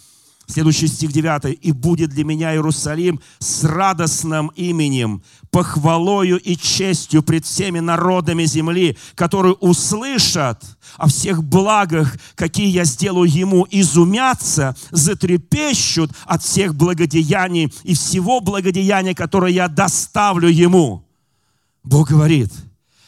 следующий 0.47 0.87
стих 0.87 1.11
9, 1.11 1.59
«И 1.61 1.71
будет 1.71 2.09
для 2.09 2.25
меня 2.25 2.53
Иерусалим 2.53 3.21
с 3.39 3.63
радостным 3.63 4.47
именем, 4.55 5.23
похвалою 5.51 6.39
и 6.39 6.57
честью 6.57 7.21
пред 7.21 7.45
всеми 7.45 7.79
народами 7.79 8.45
земли, 8.45 8.97
которые 9.15 9.53
услышат 9.53 10.63
о 10.97 11.07
всех 11.07 11.43
благах, 11.43 12.17
какие 12.35 12.69
я 12.69 12.83
сделаю 12.83 13.29
ему, 13.29 13.67
изумятся, 13.69 14.75
затрепещут 14.91 16.11
от 16.25 16.43
всех 16.43 16.75
благодеяний 16.75 17.71
и 17.83 17.93
всего 17.93 18.41
благодеяния, 18.41 19.13
которое 19.13 19.53
я 19.53 19.67
доставлю 19.67 20.49
ему». 20.49 21.05
Бог 21.83 22.09
говорит, 22.09 22.51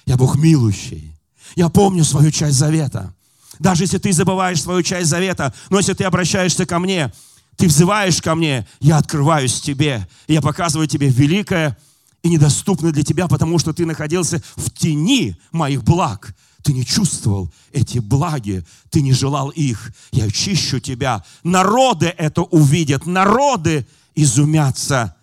я 0.05 0.17
Бог 0.17 0.35
милующий. 0.35 1.11
Я 1.55 1.69
помню 1.69 2.03
свою 2.03 2.31
часть 2.31 2.57
завета. 2.57 3.13
Даже 3.59 3.83
если 3.83 3.97
ты 3.97 4.11
забываешь 4.11 4.61
свою 4.61 4.83
часть 4.83 5.09
завета, 5.09 5.53
но 5.69 5.77
если 5.77 5.93
ты 5.93 6.03
обращаешься 6.03 6.65
ко 6.65 6.79
мне, 6.79 7.13
ты 7.55 7.67
взываешь 7.67 8.21
ко 8.21 8.35
мне, 8.35 8.67
я 8.81 8.97
открываюсь 8.97 9.61
тебе. 9.61 10.07
Я 10.27 10.41
показываю 10.41 10.87
тебе 10.87 11.07
великое 11.07 11.77
и 12.21 12.29
недоступное 12.29 12.91
для 12.91 13.03
тебя, 13.03 13.27
потому 13.27 13.59
что 13.59 13.71
ты 13.71 13.85
находился 13.85 14.41
в 14.55 14.69
тени 14.71 15.37
моих 15.51 15.83
благ. 15.83 16.35
Ты 16.63 16.73
не 16.73 16.85
чувствовал 16.85 17.53
эти 17.71 17.99
благи, 17.99 18.65
ты 18.89 19.01
не 19.01 19.13
желал 19.13 19.49
их. 19.49 19.93
Я 20.11 20.25
очищу 20.25 20.79
тебя. 20.79 21.23
Народы 21.43 22.07
это 22.17 22.41
увидят, 22.41 23.05
народы 23.05 23.87
изумятся 24.15 25.14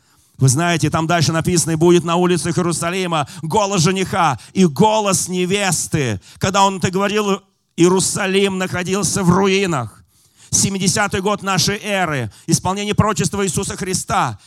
вы 0.42 0.48
знаете, 0.48 0.90
там 0.90 1.06
дальше 1.06 1.30
написано, 1.30 1.70
и 1.70 1.76
будет 1.76 2.02
на 2.02 2.16
улицах 2.16 2.58
Иерусалима 2.58 3.28
голос 3.42 3.82
жениха 3.82 4.40
и 4.52 4.64
голос 4.64 5.28
невесты. 5.28 6.20
Когда 6.38 6.64
он 6.64 6.78
это 6.78 6.90
говорил, 6.90 7.42
Иерусалим 7.76 8.58
находился 8.58 9.22
в 9.22 9.30
руинах. 9.30 10.02
70-й 10.50 11.20
год 11.20 11.44
нашей 11.44 11.78
эры, 11.80 12.32
исполнение 12.48 12.92
пророчества 12.92 13.46
Иисуса 13.46 13.76
Христа. 13.76 14.40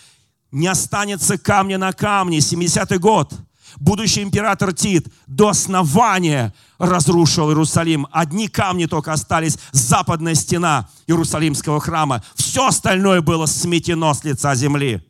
Не 0.51 0.67
останется 0.67 1.37
камня 1.37 1.77
на 1.77 1.93
камне. 1.93 2.39
70-й 2.39 2.97
год. 2.97 3.33
Будущий 3.77 4.21
император 4.21 4.73
Тит 4.73 5.07
до 5.27 5.47
основания 5.47 6.53
разрушил 6.77 7.51
Иерусалим. 7.51 8.05
Одни 8.11 8.49
камни 8.49 8.85
только 8.85 9.13
остались, 9.13 9.57
западная 9.71 10.35
стена 10.35 10.89
Иерусалимского 11.07 11.79
храма. 11.79 12.21
Все 12.35 12.67
остальное 12.67 13.21
было 13.21 13.45
сметено 13.45 14.13
с 14.13 14.25
лица 14.25 14.55
земли. 14.55 15.01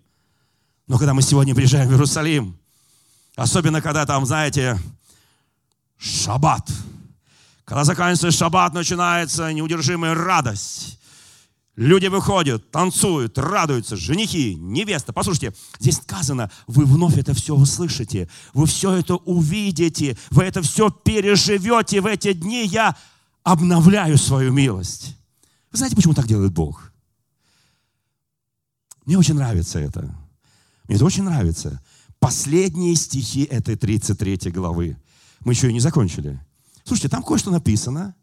Но 0.88 0.98
когда 0.98 1.14
мы 1.14 1.22
сегодня 1.22 1.56
приезжаем 1.56 1.88
в 1.88 1.92
Иерусалим, 1.92 2.58
особенно 3.36 3.82
когда 3.82 4.06
там, 4.06 4.26
знаете, 4.26 4.80
шаббат, 5.98 6.70
когда 7.64 7.84
заканчивается 7.84 8.32
шаббат, 8.32 8.74
начинается 8.74 9.52
неудержимая 9.52 10.14
радость. 10.14 11.00
Люди 11.76 12.08
выходят, 12.08 12.72
танцуют, 12.72 13.38
радуются, 13.38 13.98
женихи, 13.98 14.56
невеста. 14.56 15.12
Послушайте, 15.12 15.54
здесь 15.80 15.98
сказано, 15.98 16.50
вы 16.68 16.86
вновь 16.86 17.18
это 17.18 17.34
все 17.34 17.54
услышите, 17.54 18.30
вы 18.54 18.66
все 18.66 18.94
это 18.94 19.16
увидите, 19.16 20.18
вы 20.30 20.44
это 20.44 20.62
все 20.62 20.90
переживете 20.90 22.00
в 22.00 22.06
эти 22.06 22.32
дни. 22.32 22.66
Я 22.66 22.96
обновляю 23.44 24.18
свою 24.18 24.54
милость. 24.54 25.18
Вы 25.72 25.80
знаете, 25.80 25.98
почему 25.98 26.14
так 26.14 26.28
делает 26.28 26.54
Бог? 26.54 26.94
Мне 29.06 29.18
очень 29.18 29.36
нравится 29.36 29.80
это. 29.80 30.16
Мне 30.88 30.96
это 30.96 31.06
очень 31.06 31.24
нравится. 31.24 31.82
Последние 32.20 32.96
стихи 32.96 33.44
этой 33.44 33.76
33 33.76 34.52
главы. 34.52 34.98
Мы 35.42 35.54
еще 35.54 35.70
и 35.70 35.74
не 35.74 35.80
закончили. 35.80 36.40
Слушайте, 36.84 37.10
там 37.10 37.24
кое-что 37.24 37.52
написано. 37.52 38.16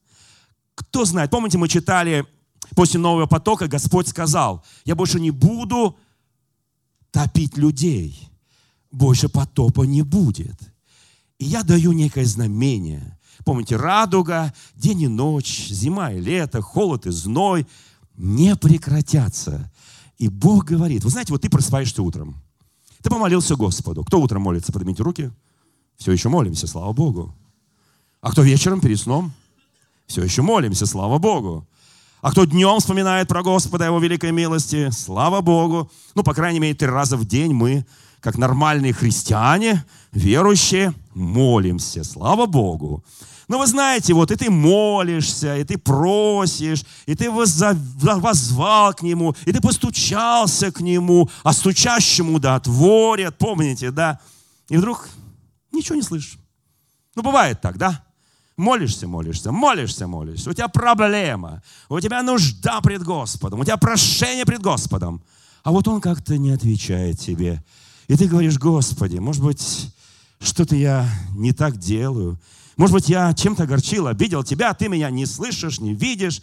Кто 0.75 1.04
знает, 1.04 1.31
помните, 1.31 1.59
мы 1.59 1.69
читали 1.69 2.26
после 2.75 2.99
нового 2.99 3.26
потока, 3.26 3.69
Господь 3.69 4.09
сказал, 4.09 4.64
я 4.85 4.95
больше 4.95 5.21
не 5.21 5.31
буду 5.31 5.99
топить 7.11 7.57
людей, 7.57 8.28
больше 8.90 9.28
потопа 9.28 9.83
не 9.83 10.02
будет. 10.02 10.59
И 11.38 11.45
я 11.45 11.62
даю 11.62 11.92
некое 11.92 12.25
знамение. 12.25 13.19
Помните, 13.45 13.76
радуга, 13.76 14.54
день 14.75 15.02
и 15.02 15.09
ночь, 15.09 15.69
зима 15.69 16.12
и 16.12 16.21
лето, 16.21 16.62
холод 16.62 17.07
и 17.07 17.11
зной 17.11 17.66
не 18.16 18.54
прекратятся. 18.57 19.71
И 20.19 20.28
Бог 20.28 20.66
говорит, 20.66 21.04
вы 21.04 21.11
знаете, 21.11 21.33
вот 21.33 21.42
ты 21.42 21.50
просыпаешься 21.50 22.02
утром, 22.02 22.40
ты 23.03 23.11
помолился 23.11 23.57
Господу. 23.57 24.05
Кто 24.05 24.21
утром 24.21 24.43
молится? 24.43 24.73
Поднимите 24.73 25.03
руки. 25.03 25.31
Все 25.97 26.13
еще 26.13 26.29
молимся, 26.29 26.67
слава 26.67 26.93
Богу. 26.93 27.35
А 28.21 28.31
кто 28.31 28.43
вечером 28.43 28.81
перед 28.81 28.99
сном? 28.99 29.33
Все 30.07 30.23
еще 30.23 30.43
молимся, 30.43 30.87
слава 30.87 31.19
Богу. 31.19 31.67
А 32.21 32.31
кто 32.31 32.45
днем 32.45 32.79
вспоминает 32.79 33.29
про 33.29 33.43
Господа, 33.43 33.87
Его 33.87 33.99
великой 33.99 34.31
милости, 34.31 34.91
слава 34.91 35.41
Богу. 35.41 35.91
Ну, 36.15 36.23
по 36.23 36.35
крайней 36.35 36.61
мере, 36.61 36.75
три 36.75 36.87
раза 36.87 37.17
в 37.17 37.25
день 37.25 37.53
мы, 37.53 37.85
как 38.21 38.39
нормальные 38.39 38.93
христиане, 38.93 39.85
верующие, 40.13 40.95
молимся, 41.15 42.05
слава 42.05 42.47
Богу. 42.47 43.03
Но 43.49 43.59
вы 43.59 43.67
знаете, 43.67 44.15
вот 44.15 44.31
и 44.31 44.37
ты 44.37 44.51
молишься, 44.51 45.57
и 45.57 45.65
ты 45.65 45.77
просишь, 45.79 46.85
и 47.07 47.15
ты 47.15 47.31
возвал 47.31 48.95
к 48.95 49.03
Нему, 49.03 49.35
и 49.45 49.53
ты 49.53 49.61
постучался 49.61 50.71
к 50.71 50.81
Нему, 50.81 51.29
а 51.43 51.53
стучащему 51.53 52.39
да 52.39 52.57
отворят, 52.57 53.37
помните, 53.39 53.91
да? 53.91 54.21
И 54.69 54.77
вдруг 54.77 55.09
ничего 55.73 55.97
не 55.97 56.03
слышишь. 56.03 56.39
Ну, 57.15 57.23
бывает 57.23 57.61
так, 57.61 57.77
да? 57.77 58.05
Молишься, 58.57 59.09
молишься, 59.09 59.51
молишься, 59.51 60.07
молишься. 60.07 60.51
У 60.51 60.53
тебя 60.53 60.69
проблема, 60.69 61.63
у 61.89 61.99
тебя 62.01 62.23
нужда 62.23 62.81
пред 62.81 63.03
Господом, 63.03 63.61
у 63.61 63.65
тебя 63.65 63.77
прошение 63.77 64.45
пред 64.45 64.61
Господом. 64.61 65.23
А 65.63 65.71
вот 65.71 65.89
Он 65.89 66.01
как-то 66.01 66.39
не 66.39 66.51
отвечает 66.51 67.19
тебе. 67.19 67.63
И 68.09 68.17
ты 68.17 68.27
говоришь, 68.27 68.59
Господи, 68.59 69.19
может 69.19 69.43
быть, 69.43 69.91
что-то 70.41 70.77
я 70.77 71.09
не 71.35 71.53
так 71.53 71.77
делаю. 71.77 72.39
Может 72.83 72.95
быть, 72.95 73.09
я 73.09 73.33
чем-то 73.33 73.62
огорчил, 73.62 74.09
обидел 74.09 74.43
тебя, 74.43 74.71
а 74.71 74.75
ты 74.75 74.89
меня 74.89 75.09
не 75.09 75.25
слышишь, 75.25 75.79
не 75.79 75.95
видишь. 75.95 76.43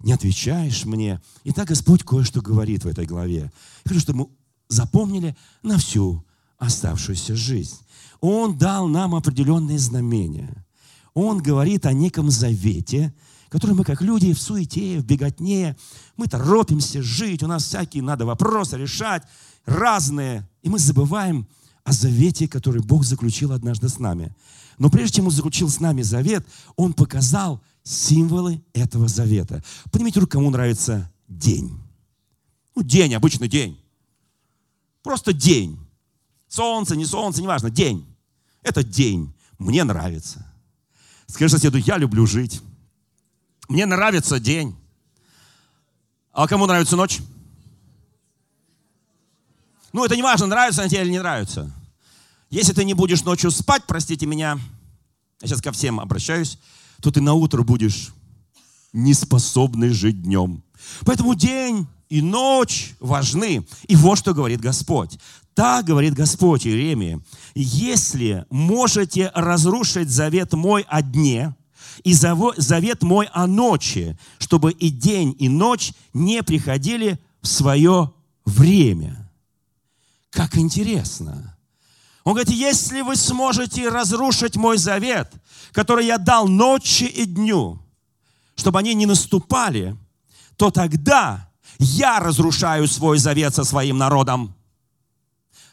не 0.00 0.12
отвечаешь 0.12 0.84
мне. 0.84 1.22
И 1.42 1.52
так 1.52 1.68
Господь 1.68 2.02
кое-что 2.02 2.42
говорит 2.42 2.84
в 2.84 2.86
этой 2.86 3.06
главе. 3.06 3.50
Я 3.84 3.88
хочу, 3.88 4.00
чтобы 4.00 4.18
мы 4.18 4.28
запомнили 4.68 5.34
на 5.62 5.78
всю 5.78 6.22
оставшуюся 6.58 7.34
жизнь. 7.34 7.78
Он 8.20 8.58
дал 8.58 8.88
нам 8.88 9.14
определенные 9.14 9.78
знамения. 9.78 10.66
Он 11.14 11.38
говорит 11.38 11.86
о 11.86 11.94
неком 11.94 12.30
завете, 12.30 13.14
который 13.48 13.74
мы 13.74 13.84
как 13.84 14.02
люди 14.02 14.34
в 14.34 14.38
суете, 14.38 14.98
в 14.98 15.06
беготне, 15.06 15.78
мы 16.18 16.26
торопимся 16.26 17.02
жить, 17.02 17.42
у 17.42 17.46
нас 17.46 17.64
всякие 17.64 18.02
надо 18.02 18.26
вопросы 18.26 18.76
решать, 18.76 19.22
разные. 19.64 20.46
И 20.60 20.68
мы 20.68 20.78
забываем 20.78 21.48
о 21.84 21.92
завете, 21.92 22.48
который 22.48 22.82
Бог 22.82 23.06
заключил 23.06 23.52
однажды 23.52 23.88
с 23.88 23.98
нами. 23.98 24.34
Но 24.80 24.88
прежде 24.88 25.16
чем 25.16 25.26
Он 25.26 25.30
заключил 25.30 25.68
с 25.68 25.78
нами 25.78 26.00
завет, 26.00 26.44
Он 26.74 26.94
показал 26.94 27.60
символы 27.82 28.62
этого 28.72 29.08
завета. 29.08 29.62
Поднимите 29.92 30.20
руку, 30.20 30.32
кому 30.32 30.48
нравится 30.48 31.12
день. 31.28 31.78
Ну, 32.74 32.82
день, 32.82 33.14
обычный 33.14 33.46
день. 33.46 33.78
Просто 35.02 35.34
день. 35.34 35.78
Солнце, 36.48 36.96
не 36.96 37.04
солнце, 37.04 37.42
неважно, 37.42 37.68
день. 37.68 38.06
Это 38.62 38.82
день. 38.82 39.34
Мне 39.58 39.84
нравится. 39.84 40.50
Скажи 41.26 41.50
соседу, 41.50 41.76
я 41.76 41.98
люблю 41.98 42.26
жить. 42.26 42.62
Мне 43.68 43.84
нравится 43.84 44.40
день. 44.40 44.74
А 46.32 46.48
кому 46.48 46.64
нравится 46.64 46.96
ночь? 46.96 47.20
Ну, 49.92 50.06
это 50.06 50.16
не 50.16 50.22
важно, 50.22 50.46
нравится 50.46 50.80
она 50.80 50.88
тебе 50.88 51.02
или 51.02 51.10
не 51.10 51.18
нравится. 51.18 51.70
Если 52.50 52.72
ты 52.72 52.84
не 52.84 52.94
будешь 52.94 53.24
ночью 53.24 53.50
спать, 53.50 53.84
простите 53.86 54.26
меня, 54.26 54.58
я 55.40 55.48
сейчас 55.48 55.62
ко 55.62 55.72
всем 55.72 56.00
обращаюсь, 56.00 56.58
то 57.00 57.10
ты 57.10 57.20
на 57.20 57.34
утро 57.34 57.62
будешь 57.62 58.12
неспособный 58.92 59.90
жить 59.90 60.22
днем. 60.22 60.62
Поэтому 61.06 61.34
день 61.34 61.86
и 62.08 62.20
ночь 62.20 62.94
важны. 62.98 63.66
И 63.86 63.96
вот 63.96 64.18
что 64.18 64.34
говорит 64.34 64.60
Господь. 64.60 65.18
Так 65.54 65.84
говорит 65.84 66.14
Господь 66.14 66.66
Иеремии. 66.66 67.22
Если 67.54 68.44
можете 68.50 69.30
разрушить 69.34 70.10
завет 70.10 70.52
мой 70.52 70.84
о 70.88 71.02
дне, 71.02 71.54
и 72.04 72.14
завет 72.14 73.02
мой 73.02 73.28
о 73.32 73.46
ночи, 73.46 74.18
чтобы 74.38 74.72
и 74.72 74.90
день, 74.90 75.36
и 75.38 75.48
ночь 75.48 75.92
не 76.14 76.42
приходили 76.42 77.18
в 77.42 77.46
свое 77.46 78.12
время. 78.44 79.30
Как 80.30 80.56
интересно. 80.56 81.56
Он 82.30 82.34
говорит, 82.34 82.54
если 82.54 83.00
вы 83.00 83.16
сможете 83.16 83.88
разрушить 83.88 84.54
мой 84.54 84.78
завет, 84.78 85.32
который 85.72 86.06
я 86.06 86.16
дал 86.16 86.46
ночи 86.46 87.02
и 87.02 87.24
дню, 87.24 87.82
чтобы 88.54 88.78
они 88.78 88.94
не 88.94 89.04
наступали, 89.04 89.96
то 90.54 90.70
тогда 90.70 91.50
я 91.80 92.20
разрушаю 92.20 92.86
свой 92.86 93.18
завет 93.18 93.52
со 93.56 93.64
своим 93.64 93.98
народом. 93.98 94.54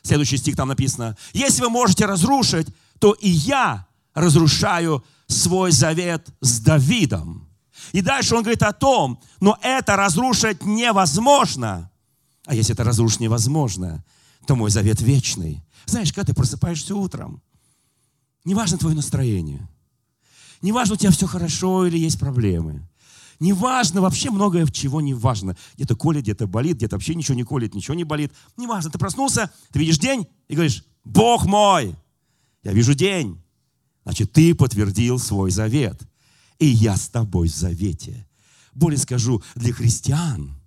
Следующий 0.01 0.37
стих 0.37 0.55
там 0.55 0.69
написано. 0.69 1.15
Если 1.31 1.61
вы 1.61 1.69
можете 1.69 2.07
разрушить, 2.07 2.69
то 2.97 3.11
и 3.11 3.29
я 3.29 3.85
разрушаю 4.15 5.05
свой 5.27 5.71
завет 5.71 6.27
с 6.41 6.59
Давидом. 6.59 7.47
И 7.91 8.01
дальше 8.01 8.33
он 8.33 8.41
говорит 8.41 8.63
о 8.63 8.73
том, 8.73 9.21
но 9.39 9.59
это 9.61 9.95
разрушить 9.95 10.65
невозможно. 10.65 11.91
А 12.47 12.55
если 12.55 12.73
это 12.73 12.83
разрушить 12.83 13.19
невозможно, 13.19 14.03
то 14.47 14.55
мой 14.55 14.71
завет 14.71 15.01
вечный. 15.01 15.63
Знаешь, 15.87 16.11
когда 16.11 16.27
ты 16.27 16.33
просыпаешься 16.33 16.95
утром, 16.95 17.41
неважно 18.43 18.77
твое 18.77 18.95
настроение, 18.95 19.67
неважно, 20.61 20.95
у 20.95 20.97
тебя 20.97 21.11
все 21.11 21.27
хорошо 21.27 21.85
или 21.85 21.97
есть 21.97 22.19
проблемы, 22.19 22.85
неважно, 23.39 24.01
вообще 24.01 24.29
многое 24.29 24.67
чего 24.67 24.99
не 24.99 25.13
важно. 25.13 25.55
Где-то 25.75 25.95
колет, 25.95 26.23
где-то 26.23 26.45
болит, 26.45 26.75
где-то 26.75 26.97
вообще 26.97 27.15
ничего 27.15 27.35
не 27.35 27.43
колет, 27.43 27.73
ничего 27.73 27.95
не 27.95 28.03
болит. 28.03 28.33
Неважно, 28.57 28.91
ты 28.91 28.99
проснулся, 28.99 29.49
ты 29.71 29.79
видишь 29.79 29.97
день 29.97 30.27
и 30.49 30.55
говоришь, 30.55 30.83
Бог 31.05 31.45
мой, 31.45 31.95
я 32.63 32.73
вижу 32.73 32.93
день. 32.93 33.41
Значит, 34.03 34.33
ты 34.33 34.53
подтвердил 34.53 35.19
свой 35.19 35.51
завет. 35.51 36.01
И 36.59 36.65
я 36.65 36.97
с 36.97 37.07
тобой 37.07 37.47
в 37.47 37.55
завете. 37.55 38.27
Более 38.73 38.97
скажу, 38.97 39.41
для 39.55 39.71
христиан 39.71 40.59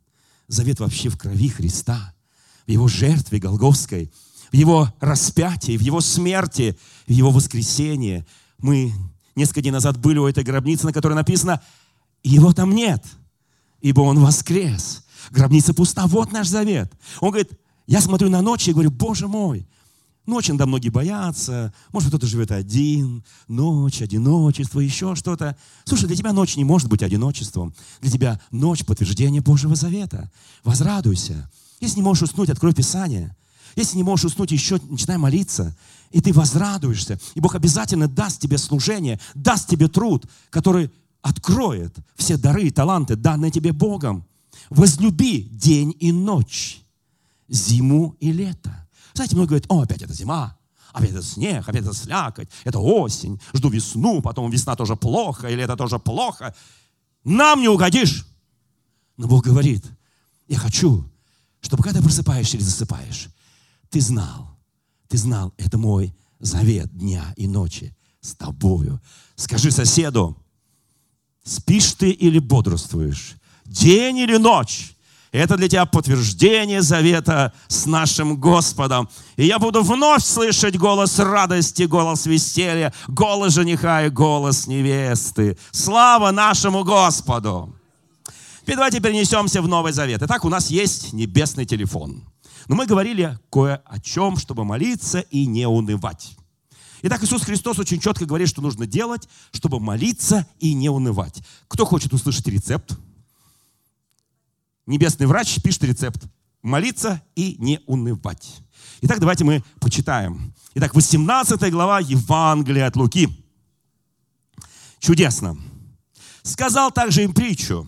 завет 0.46 0.80
вообще 0.80 1.10
в 1.10 1.18
крови 1.18 1.48
Христа, 1.48 2.14
в 2.66 2.70
его 2.70 2.88
жертве 2.88 3.38
Голговской– 3.38 4.10
в 4.50 4.54
Его 4.54 4.92
распятии, 5.00 5.76
в 5.76 5.80
Его 5.80 6.00
смерти, 6.00 6.76
в 7.06 7.10
Его 7.10 7.30
воскресении. 7.30 8.24
Мы 8.58 8.92
несколько 9.36 9.62
дней 9.62 9.70
назад 9.70 9.98
были 9.98 10.18
у 10.18 10.26
этой 10.26 10.44
гробницы, 10.44 10.86
на 10.86 10.92
которой 10.92 11.14
написано, 11.14 11.60
Его 12.22 12.52
там 12.52 12.74
нет, 12.74 13.04
ибо 13.80 14.00
Он 14.02 14.18
воскрес. 14.18 15.04
Гробница 15.30 15.74
пуста, 15.74 16.06
вот 16.06 16.32
наш 16.32 16.48
завет. 16.48 16.92
Он 17.20 17.30
говорит, 17.30 17.52
я 17.86 18.00
смотрю 18.00 18.28
на 18.28 18.42
ночь 18.42 18.68
и 18.68 18.72
говорю, 18.72 18.90
Боже 18.90 19.28
мой, 19.28 19.66
Ночь 20.26 20.48
иногда 20.48 20.66
многие 20.66 20.90
боятся, 20.90 21.72
может, 21.92 22.10
кто-то 22.10 22.26
живет 22.26 22.52
один, 22.52 23.24
ночь, 23.48 24.02
одиночество, 24.02 24.78
еще 24.78 25.16
что-то. 25.16 25.56
Слушай, 25.84 26.06
для 26.06 26.14
тебя 26.14 26.32
ночь 26.32 26.56
не 26.56 26.62
может 26.62 26.88
быть 26.88 27.02
одиночеством. 27.02 27.74
Для 28.00 28.10
тебя 28.10 28.40
ночь– 28.50 28.84
подтверждение 28.86 29.40
Божьего 29.40 29.74
завета. 29.74 30.30
Возрадуйся. 30.62 31.50
Если 31.80 31.96
не 31.96 32.02
можешь 32.02 32.24
уснуть, 32.24 32.50
открой 32.50 32.74
Писание. 32.74 33.34
Если 33.76 33.96
не 33.96 34.02
можешь 34.02 34.26
уснуть, 34.26 34.50
еще 34.52 34.80
начинай 34.88 35.16
молиться, 35.16 35.76
и 36.10 36.20
ты 36.20 36.32
возрадуешься. 36.32 37.18
И 37.34 37.40
Бог 37.40 37.54
обязательно 37.54 38.08
даст 38.08 38.40
тебе 38.40 38.58
служение, 38.58 39.20
даст 39.34 39.68
тебе 39.68 39.88
труд, 39.88 40.26
который 40.50 40.90
откроет 41.22 41.96
все 42.16 42.36
дары 42.36 42.64
и 42.64 42.70
таланты, 42.70 43.16
данные 43.16 43.50
тебе 43.50 43.72
Богом. 43.72 44.24
Возлюби 44.68 45.42
день 45.42 45.94
и 46.00 46.12
ночь, 46.12 46.82
зиму 47.48 48.16
и 48.20 48.32
лето. 48.32 48.88
Знаете, 49.14 49.34
многие 49.34 49.48
говорят, 49.48 49.66
о, 49.68 49.82
опять 49.82 50.02
это 50.02 50.12
зима, 50.12 50.56
опять 50.92 51.10
это 51.10 51.22
снег, 51.22 51.68
опять 51.68 51.82
это 51.82 51.94
слякоть, 51.94 52.48
это 52.64 52.78
осень, 52.78 53.40
жду 53.52 53.68
весну, 53.68 54.22
потом 54.22 54.50
весна 54.50 54.76
тоже 54.76 54.96
плохо, 54.96 55.48
или 55.48 55.62
это 55.62 55.76
тоже 55.76 55.98
плохо. 55.98 56.54
Нам 57.24 57.60
не 57.60 57.68
угодишь. 57.68 58.26
Но 59.16 59.28
Бог 59.28 59.44
говорит, 59.44 59.84
я 60.48 60.58
хочу, 60.58 61.04
чтобы 61.60 61.82
когда 61.82 61.98
ты 61.98 62.04
просыпаешься 62.04 62.56
или 62.56 62.64
засыпаешь, 62.64 63.28
ты 63.90 64.00
знал, 64.00 64.56
ты 65.08 65.18
знал, 65.18 65.52
это 65.58 65.76
мой 65.78 66.14
завет 66.38 66.96
дня 66.96 67.34
и 67.36 67.46
ночи 67.46 67.94
с 68.20 68.34
тобою. 68.34 69.00
Скажи 69.36 69.70
соседу, 69.70 70.36
спишь 71.44 71.92
ты 71.94 72.10
или 72.10 72.38
бодрствуешь, 72.38 73.36
день 73.64 74.18
или 74.18 74.36
ночь, 74.36 74.94
это 75.32 75.56
для 75.56 75.68
тебя 75.68 75.86
подтверждение 75.86 76.82
завета 76.82 77.52
с 77.68 77.86
нашим 77.86 78.36
Господом. 78.36 79.08
И 79.36 79.46
я 79.46 79.60
буду 79.60 79.82
вновь 79.82 80.24
слышать 80.24 80.76
голос 80.76 81.18
радости, 81.20 81.84
голос 81.84 82.26
веселья, 82.26 82.92
голос 83.06 83.54
жениха 83.54 84.04
и 84.06 84.10
голос 84.10 84.66
невесты. 84.66 85.56
Слава 85.70 86.32
нашему 86.32 86.82
Господу! 86.82 87.76
Теперь 88.62 88.74
давайте 88.74 89.00
перенесемся 89.00 89.62
в 89.62 89.68
Новый 89.68 89.92
Завет. 89.92 90.22
Итак, 90.22 90.44
у 90.44 90.48
нас 90.48 90.68
есть 90.68 91.12
небесный 91.12 91.64
телефон. 91.64 92.24
Но 92.70 92.76
мы 92.76 92.86
говорили 92.86 93.36
кое 93.50 93.82
о 93.84 93.98
чем, 93.98 94.36
чтобы 94.36 94.64
молиться 94.64 95.18
и 95.18 95.44
не 95.44 95.66
унывать. 95.66 96.36
Итак, 97.02 97.20
Иисус 97.24 97.42
Христос 97.42 97.80
очень 97.80 97.98
четко 97.98 98.26
говорит, 98.26 98.48
что 98.48 98.62
нужно 98.62 98.86
делать, 98.86 99.28
чтобы 99.50 99.80
молиться 99.80 100.46
и 100.60 100.72
не 100.72 100.88
унывать. 100.88 101.42
Кто 101.66 101.84
хочет 101.84 102.12
услышать 102.12 102.46
рецепт? 102.46 102.96
Небесный 104.86 105.26
врач 105.26 105.60
пишет 105.60 105.82
рецепт. 105.82 106.22
Молиться 106.62 107.20
и 107.34 107.56
не 107.58 107.80
унывать. 107.88 108.60
Итак, 109.00 109.18
давайте 109.18 109.42
мы 109.42 109.64
почитаем. 109.80 110.54
Итак, 110.74 110.94
18 110.94 111.72
глава 111.72 111.98
Евангелия 111.98 112.86
от 112.86 112.94
Луки. 112.94 113.30
Чудесно. 115.00 115.58
Сказал 116.44 116.92
также 116.92 117.24
им 117.24 117.34
притчу 117.34 117.84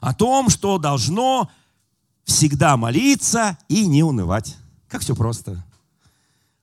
о 0.00 0.12
том, 0.14 0.50
что 0.50 0.78
должно 0.78 1.48
всегда 2.24 2.76
молиться 2.76 3.58
и 3.68 3.86
не 3.86 4.02
унывать. 4.02 4.56
Как 4.88 5.02
все 5.02 5.14
просто. 5.14 5.64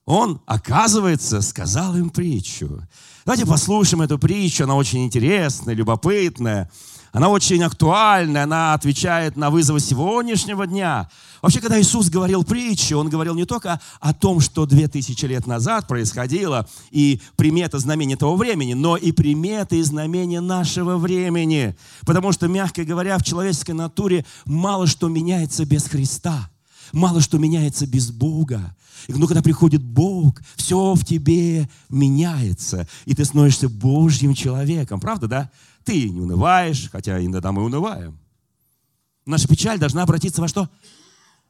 Он, 0.04 0.40
оказывается, 0.46 1.40
сказал 1.42 1.96
им 1.96 2.10
притчу. 2.10 2.82
Давайте 3.24 3.46
послушаем 3.46 4.02
эту 4.02 4.18
притчу, 4.18 4.64
она 4.64 4.74
очень 4.74 5.04
интересная, 5.04 5.74
любопытная. 5.74 6.70
Она 7.12 7.28
очень 7.28 7.62
актуальна, 7.62 8.44
она 8.44 8.72
отвечает 8.72 9.36
на 9.36 9.50
вызовы 9.50 9.80
сегодняшнего 9.80 10.66
дня. 10.66 11.10
Вообще, 11.42 11.60
когда 11.60 11.78
Иисус 11.78 12.08
говорил 12.08 12.42
притчу, 12.42 12.96
Он 12.96 13.10
говорил 13.10 13.34
не 13.34 13.44
только 13.44 13.80
о 14.00 14.14
том, 14.14 14.40
что 14.40 14.64
две 14.64 14.88
тысячи 14.88 15.26
лет 15.26 15.46
назад 15.46 15.86
происходило, 15.86 16.66
и 16.90 17.20
приметы 17.36 17.78
знамения 17.78 18.16
того 18.16 18.36
времени, 18.36 18.72
но 18.72 18.96
и 18.96 19.12
приметы 19.12 19.78
и 19.78 19.82
знамения 19.82 20.40
нашего 20.40 20.96
времени. 20.96 21.76
Потому 22.06 22.32
что, 22.32 22.48
мягко 22.48 22.82
говоря, 22.84 23.18
в 23.18 23.24
человеческой 23.24 23.72
натуре 23.72 24.24
мало 24.46 24.86
что 24.86 25.08
меняется 25.08 25.66
без 25.66 25.84
Христа. 25.84 26.48
Мало 26.92 27.20
что 27.20 27.36
меняется 27.38 27.86
без 27.86 28.10
Бога. 28.10 28.74
И 29.08 29.12
но 29.12 29.26
когда 29.26 29.42
приходит 29.42 29.82
Бог, 29.82 30.40
все 30.56 30.94
в 30.94 31.04
тебе 31.04 31.68
меняется. 31.90 32.86
И 33.04 33.14
ты 33.14 33.24
становишься 33.24 33.68
Божьим 33.68 34.34
человеком. 34.34 35.00
Правда, 35.00 35.26
да? 35.26 35.50
Ты 35.84 36.08
не 36.08 36.20
унываешь, 36.20 36.90
хотя 36.90 37.24
иногда 37.24 37.52
мы 37.52 37.64
унываем. 37.64 38.18
Наша 39.26 39.48
печаль 39.48 39.78
должна 39.78 40.02
обратиться 40.02 40.40
во 40.40 40.48
что? 40.48 40.68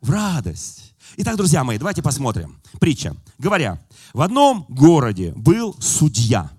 В 0.01 0.11
радость. 0.11 0.95
Итак, 1.17 1.37
друзья 1.37 1.65
мои, 1.65 1.79
давайте 1.79 2.03
посмотрим. 2.03 2.61
Притча. 2.81 3.17
Говоря, 3.39 3.83
в 4.13 4.21
одном 4.21 4.67
городе 4.69 5.33
был 5.37 5.77
судья. 5.81 6.51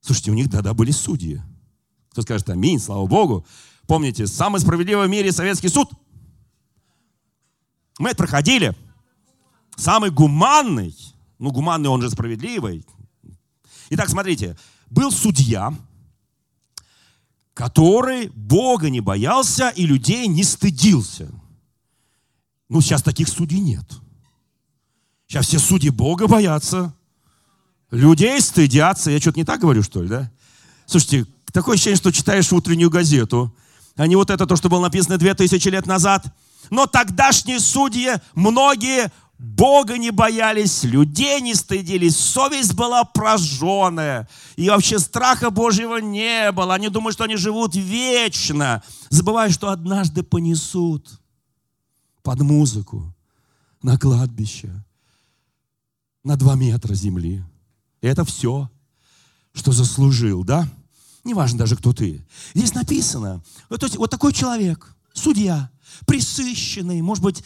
Слушайте, 0.00 0.30
у 0.30 0.34
них 0.34 0.50
тогда 0.50 0.74
были 0.74 0.90
судьи. 0.90 1.40
Кто 2.10 2.22
скажет 2.22 2.50
аминь, 2.50 2.80
слава 2.80 3.06
Богу. 3.06 3.46
Помните, 3.86 4.26
самый 4.26 4.60
справедливый 4.60 5.06
в 5.06 5.10
мире 5.10 5.32
советский 5.32 5.68
суд. 5.68 5.90
Мы 7.98 8.10
это 8.10 8.18
проходили. 8.18 8.74
Самый 9.76 10.10
гуманный, 10.10 10.94
ну 11.38 11.50
гуманный 11.52 11.88
он 11.88 12.02
же 12.02 12.10
справедливый. 12.10 12.84
Итак, 13.90 14.08
смотрите, 14.08 14.56
был 14.90 15.10
судья, 15.10 15.72
который 17.54 18.28
Бога 18.34 18.90
не 18.90 19.00
боялся 19.00 19.70
и 19.70 19.86
людей 19.86 20.26
не 20.26 20.44
стыдился. 20.44 21.30
Ну, 22.68 22.80
сейчас 22.80 23.02
таких 23.02 23.28
судей 23.28 23.60
нет. 23.60 23.84
Сейчас 25.26 25.46
все 25.46 25.58
судьи 25.58 25.90
Бога 25.90 26.26
боятся. 26.26 26.94
Людей 27.90 28.40
стыдятся. 28.40 29.10
Я 29.10 29.20
что-то 29.20 29.38
не 29.38 29.44
так 29.44 29.60
говорю, 29.60 29.82
что 29.82 30.02
ли, 30.02 30.08
да? 30.08 30.30
Слушайте, 30.86 31.26
такое 31.52 31.74
ощущение, 31.74 31.96
что 31.96 32.12
читаешь 32.12 32.52
утреннюю 32.52 32.90
газету, 32.90 33.54
а 33.96 34.06
не 34.06 34.16
вот 34.16 34.30
это 34.30 34.46
то, 34.46 34.56
что 34.56 34.68
было 34.68 34.82
написано 34.82 35.18
две 35.18 35.34
тысячи 35.34 35.68
лет 35.68 35.86
назад. 35.86 36.26
Но 36.70 36.86
тогдашние 36.86 37.60
судьи, 37.60 38.14
многие 38.34 39.12
Бога 39.40 39.96
не 39.96 40.10
боялись, 40.10 40.84
людей 40.84 41.40
не 41.40 41.54
стыдились, 41.54 42.14
совесть 42.14 42.74
была 42.74 43.04
прожженная, 43.04 44.28
и 44.56 44.68
вообще 44.68 44.98
страха 44.98 45.48
Божьего 45.48 45.96
не 45.96 46.52
было. 46.52 46.74
Они 46.74 46.90
думают, 46.90 47.14
что 47.14 47.24
они 47.24 47.36
живут 47.36 47.74
вечно, 47.74 48.82
забывая, 49.08 49.48
что 49.48 49.70
однажды 49.70 50.22
понесут 50.22 51.18
под 52.22 52.42
музыку 52.42 53.14
на 53.82 53.96
кладбище 53.96 54.70
на 56.22 56.36
два 56.36 56.54
метра 56.54 56.92
земли. 56.92 57.42
И 58.02 58.06
это 58.06 58.26
все, 58.26 58.70
что 59.54 59.72
заслужил, 59.72 60.44
да? 60.44 60.68
Неважно 61.24 61.60
даже, 61.60 61.76
кто 61.76 61.94
ты. 61.94 62.26
Здесь 62.52 62.74
написано, 62.74 63.42
вот, 63.70 63.96
вот 63.96 64.10
такой 64.10 64.34
человек, 64.34 64.94
судья, 65.14 65.70
присыщенный, 66.06 67.00
может 67.00 67.24
быть, 67.24 67.42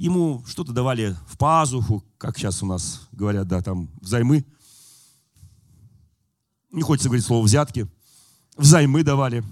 ему 0.00 0.42
что-то 0.46 0.72
давали 0.72 1.14
в 1.28 1.36
пазуху, 1.36 2.02
как 2.16 2.38
сейчас 2.38 2.62
у 2.62 2.66
нас 2.66 3.06
говорят, 3.12 3.46
да, 3.46 3.60
там, 3.60 3.90
взаймы. 4.00 4.46
Не 6.72 6.80
хочется 6.80 7.08
говорить 7.08 7.26
слово 7.26 7.44
взятки. 7.44 7.86
Взаймы 8.56 9.02
давали. 9.02 9.44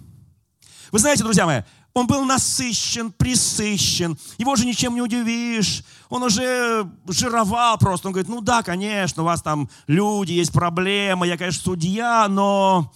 Вы 0.90 1.00
знаете, 1.00 1.22
друзья 1.22 1.44
мои, 1.44 1.62
он 1.92 2.06
был 2.06 2.24
насыщен, 2.24 3.12
присыщен. 3.12 4.16
Его 4.38 4.56
же 4.56 4.64
ничем 4.64 4.94
не 4.94 5.02
удивишь. 5.02 5.84
Он 6.08 6.22
уже 6.22 6.90
жировал 7.06 7.76
просто. 7.76 8.08
Он 8.08 8.12
говорит, 8.12 8.30
ну 8.30 8.40
да, 8.40 8.62
конечно, 8.62 9.22
у 9.22 9.26
вас 9.26 9.42
там 9.42 9.68
люди, 9.86 10.32
есть 10.32 10.52
проблемы. 10.52 11.26
Я, 11.26 11.36
конечно, 11.36 11.62
судья, 11.62 12.26
но, 12.26 12.90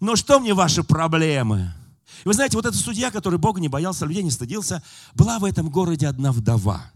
но 0.00 0.16
что 0.16 0.40
мне 0.40 0.54
ваши 0.54 0.82
проблемы? 0.82 1.72
И 2.24 2.28
вы 2.28 2.34
знаете, 2.34 2.56
вот 2.56 2.66
этот 2.66 2.80
судья, 2.80 3.12
который 3.12 3.38
Бога 3.38 3.60
не 3.60 3.68
боялся, 3.68 4.06
людей 4.06 4.24
не 4.24 4.32
стыдился, 4.32 4.82
была 5.14 5.38
в 5.38 5.44
этом 5.44 5.70
городе 5.70 6.08
одна 6.08 6.32
вдова. 6.32 6.90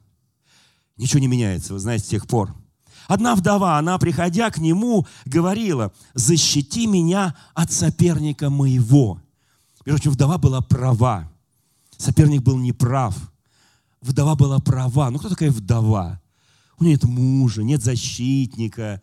Ничего 1.01 1.21
не 1.21 1.29
меняется, 1.29 1.73
вы 1.73 1.79
знаете, 1.79 2.05
с 2.05 2.09
тех 2.09 2.27
пор. 2.27 2.55
Одна 3.09 3.35
вдова, 3.35 3.79
она, 3.79 3.97
приходя 3.97 4.51
к 4.51 4.59
нему, 4.59 5.07
говорила, 5.25 5.93
защити 6.13 6.87
меня 6.87 7.35
от 7.55 7.73
соперника 7.73 8.51
моего. 8.51 9.19
Между 9.87 10.03
прочим, 10.03 10.11
вдова 10.11 10.37
была 10.37 10.61
права. 10.61 11.33
Соперник 11.97 12.43
был 12.43 12.59
неправ. 12.59 13.17
Вдова 14.03 14.35
была 14.35 14.59
права. 14.59 15.09
Ну, 15.09 15.19
кто 15.19 15.31
такая 15.31 15.51
вдова? 15.51 16.21
У 16.79 16.85
нее 16.85 16.93
нет 16.93 17.05
мужа, 17.05 17.63
нет 17.63 17.83
защитника. 17.83 19.01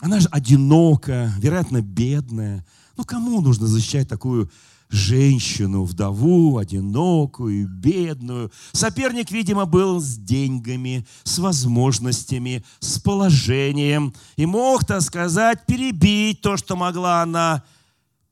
Она 0.00 0.20
же 0.20 0.28
одинока, 0.28 1.34
вероятно, 1.36 1.82
бедная. 1.82 2.64
Ну, 2.96 3.04
кому 3.04 3.42
нужно 3.42 3.66
защищать 3.66 4.08
такую 4.08 4.50
женщину, 4.90 5.84
вдову, 5.84 6.58
одинокую, 6.58 7.68
бедную. 7.68 8.52
Соперник, 8.72 9.30
видимо, 9.30 9.64
был 9.64 10.00
с 10.00 10.16
деньгами, 10.16 11.06
с 11.22 11.38
возможностями, 11.38 12.64
с 12.80 12.98
положением. 12.98 14.12
И 14.36 14.46
мог, 14.46 14.84
так 14.84 15.02
сказать, 15.02 15.64
перебить 15.66 16.40
то, 16.40 16.56
что 16.56 16.76
могла 16.76 17.22
она 17.22 17.64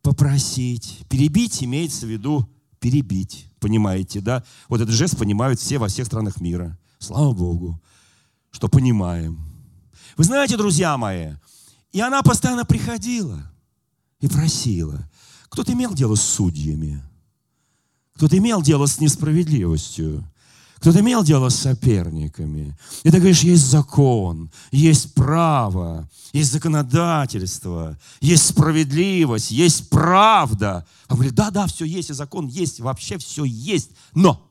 попросить. 0.03 1.01
Перебить 1.09 1.63
имеется 1.63 2.07
в 2.07 2.11
виду 2.11 2.49
перебить. 2.81 3.49
Понимаете, 3.61 4.21
да? 4.21 4.45
Вот 4.69 4.81
этот 4.81 4.95
жест 4.95 5.17
понимают 5.19 5.61
все 5.61 5.79
во 5.79 5.89
всех 5.89 6.07
странах 6.07 6.41
мира. 6.41 6.79
Слава 6.99 7.33
Богу, 7.33 7.81
что 8.51 8.69
понимаем. 8.69 9.39
Вы 10.17 10.25
знаете, 10.25 10.57
друзья 10.57 10.97
мои, 10.97 11.35
и 11.93 12.01
она 12.01 12.23
постоянно 12.23 12.65
приходила 12.65 13.41
и 14.21 14.29
просила. 14.29 15.09
Кто-то 15.49 15.73
имел 15.73 15.95
дело 15.95 16.15
с 16.15 16.23
судьями, 16.23 17.03
кто-то 18.15 18.37
имел 18.37 18.63
дело 18.63 18.87
с 18.87 19.01
несправедливостью, 19.01 20.25
кто-то 20.79 21.01
имел 21.01 21.25
дело 21.25 21.49
с 21.49 21.57
соперниками. 21.57 22.77
И 23.03 23.11
ты 23.11 23.19
говоришь, 23.19 23.43
есть 23.43 23.67
закон, 23.67 24.51
есть 24.71 25.15
право, 25.15 26.09
есть 26.33 26.53
законодательство, 26.53 27.99
есть 28.21 28.47
справедливость, 28.47 29.51
есть 29.51 29.91
правда. 29.91 30.87
А 31.09 31.15
говорит, 31.15 31.35
да, 31.35 31.51
да, 31.51 31.67
все 31.67 31.85
есть, 31.85 32.11
и 32.11 32.15
закон 32.15 32.47
есть, 32.47 32.81
вообще 32.81 33.19
все 33.19 33.45
есть. 33.45 33.91
Но, 34.15 34.49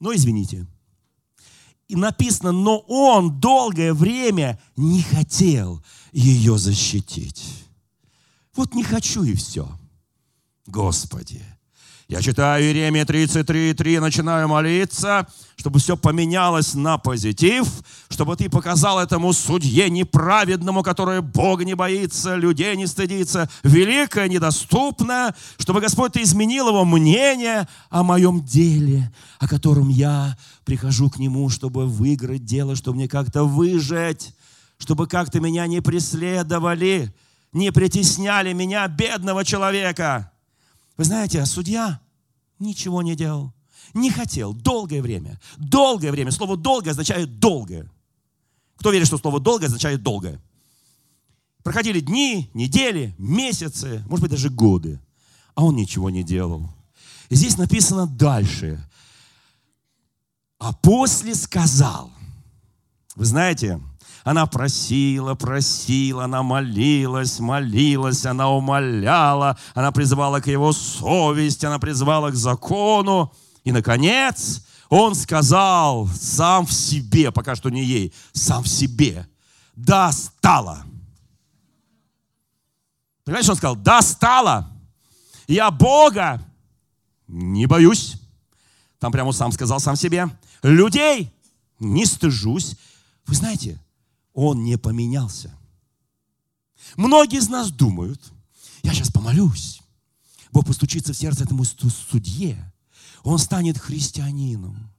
но 0.00 0.14
извините, 0.14 0.66
и 1.88 1.96
написано, 1.96 2.52
но 2.52 2.78
он 2.80 3.40
долгое 3.40 3.94
время 3.94 4.60
не 4.76 5.02
хотел 5.02 5.82
ее 6.12 6.58
защитить. 6.58 7.63
Вот 8.56 8.74
не 8.74 8.84
хочу 8.84 9.24
и 9.24 9.34
все. 9.34 9.68
Господи, 10.66 11.42
я 12.06 12.20
читаю 12.20 12.62
Иеремия 12.62 13.04
33.3, 13.04 13.98
начинаю 13.98 14.46
молиться, 14.46 15.26
чтобы 15.56 15.80
все 15.80 15.96
поменялось 15.96 16.74
на 16.74 16.98
позитив, 16.98 17.66
чтобы 18.10 18.36
ты 18.36 18.50
показал 18.50 19.00
этому 19.00 19.32
судье 19.32 19.88
неправедному, 19.88 20.82
который 20.82 21.22
Бога 21.22 21.64
не 21.64 21.74
боится, 21.74 22.36
людей 22.36 22.76
не 22.76 22.86
стыдится, 22.86 23.48
великое, 23.62 24.28
недоступно, 24.28 25.34
чтобы, 25.58 25.80
Господь, 25.80 26.12
ты 26.12 26.22
изменил 26.22 26.68
его 26.68 26.84
мнение 26.84 27.66
о 27.88 28.02
моем 28.02 28.44
деле, 28.44 29.10
о 29.38 29.48
котором 29.48 29.88
я 29.88 30.36
прихожу 30.64 31.08
к 31.08 31.18
нему, 31.18 31.48
чтобы 31.48 31.86
выиграть 31.86 32.44
дело, 32.44 32.76
чтобы 32.76 32.98
мне 32.98 33.08
как-то 33.08 33.44
выжить, 33.44 34.34
чтобы 34.78 35.06
как-то 35.06 35.40
меня 35.40 35.66
не 35.66 35.80
преследовали, 35.80 37.14
не 37.54 37.72
притесняли 37.72 38.52
меня, 38.52 38.86
бедного 38.88 39.44
человека. 39.44 40.30
Вы 40.98 41.04
знаете, 41.04 41.40
а 41.40 41.46
судья 41.46 42.00
ничего 42.58 43.00
не 43.00 43.16
делал, 43.16 43.54
не 43.94 44.10
хотел 44.10 44.52
долгое 44.52 45.00
время. 45.00 45.40
Долгое 45.56 46.10
время. 46.10 46.30
Слово 46.30 46.56
«долгое» 46.56 46.90
означает 46.90 47.38
«долгое». 47.38 47.90
Кто 48.76 48.90
верит, 48.90 49.06
что 49.06 49.18
слово 49.18 49.40
«долгое» 49.40 49.66
означает 49.66 50.02
«долгое»? 50.02 50.40
Проходили 51.62 52.00
дни, 52.00 52.50
недели, 52.52 53.14
месяцы, 53.16 54.04
может 54.08 54.22
быть, 54.22 54.32
даже 54.32 54.50
годы, 54.50 55.00
а 55.54 55.64
он 55.64 55.76
ничего 55.76 56.10
не 56.10 56.22
делал. 56.22 56.68
И 57.30 57.36
здесь 57.36 57.56
написано 57.56 58.06
дальше. 58.06 58.86
А 60.58 60.72
после 60.72 61.34
сказал. 61.34 62.10
Вы 63.16 63.24
знаете, 63.24 63.80
она 64.24 64.46
просила, 64.46 65.34
просила, 65.34 66.24
она 66.24 66.42
молилась, 66.42 67.38
молилась, 67.40 68.24
она 68.24 68.48
умоляла, 68.48 69.58
она 69.74 69.92
призывала 69.92 70.40
к 70.40 70.46
его 70.46 70.72
совести, 70.72 71.66
она 71.66 71.78
призывала 71.78 72.30
к 72.30 72.34
закону. 72.34 73.30
И, 73.64 73.70
наконец, 73.70 74.64
он 74.88 75.14
сказал 75.14 76.08
сам 76.08 76.64
в 76.64 76.72
себе, 76.72 77.32
пока 77.32 77.54
что 77.54 77.68
не 77.68 77.84
ей, 77.84 78.14
сам 78.32 78.62
в 78.62 78.68
себе, 78.68 79.28
да, 79.76 80.10
стало. 80.10 80.84
Понимаете, 83.24 83.44
что 83.44 83.52
он 83.52 83.58
сказал? 83.58 83.76
Да, 83.76 84.00
стало. 84.00 84.70
Я 85.46 85.70
Бога 85.70 86.42
не 87.26 87.66
боюсь. 87.66 88.14
Там 88.98 89.12
прямо 89.12 89.32
сам 89.32 89.52
сказал 89.52 89.80
сам 89.80 89.96
себе. 89.96 90.28
Людей 90.62 91.30
не 91.78 92.06
стыжусь. 92.06 92.76
Вы 93.26 93.34
знаете, 93.34 93.78
он 94.34 94.64
не 94.64 94.76
поменялся. 94.76 95.56
Многие 96.96 97.38
из 97.38 97.48
нас 97.48 97.70
думают, 97.70 98.20
я 98.82 98.92
сейчас 98.92 99.10
помолюсь, 99.10 99.80
Бог 100.52 100.66
постучится 100.66 101.12
в 101.12 101.16
сердце 101.16 101.44
этому 101.44 101.64
судье, 101.64 102.72
он 103.22 103.38
станет 103.38 103.78
христианином. 103.78 104.90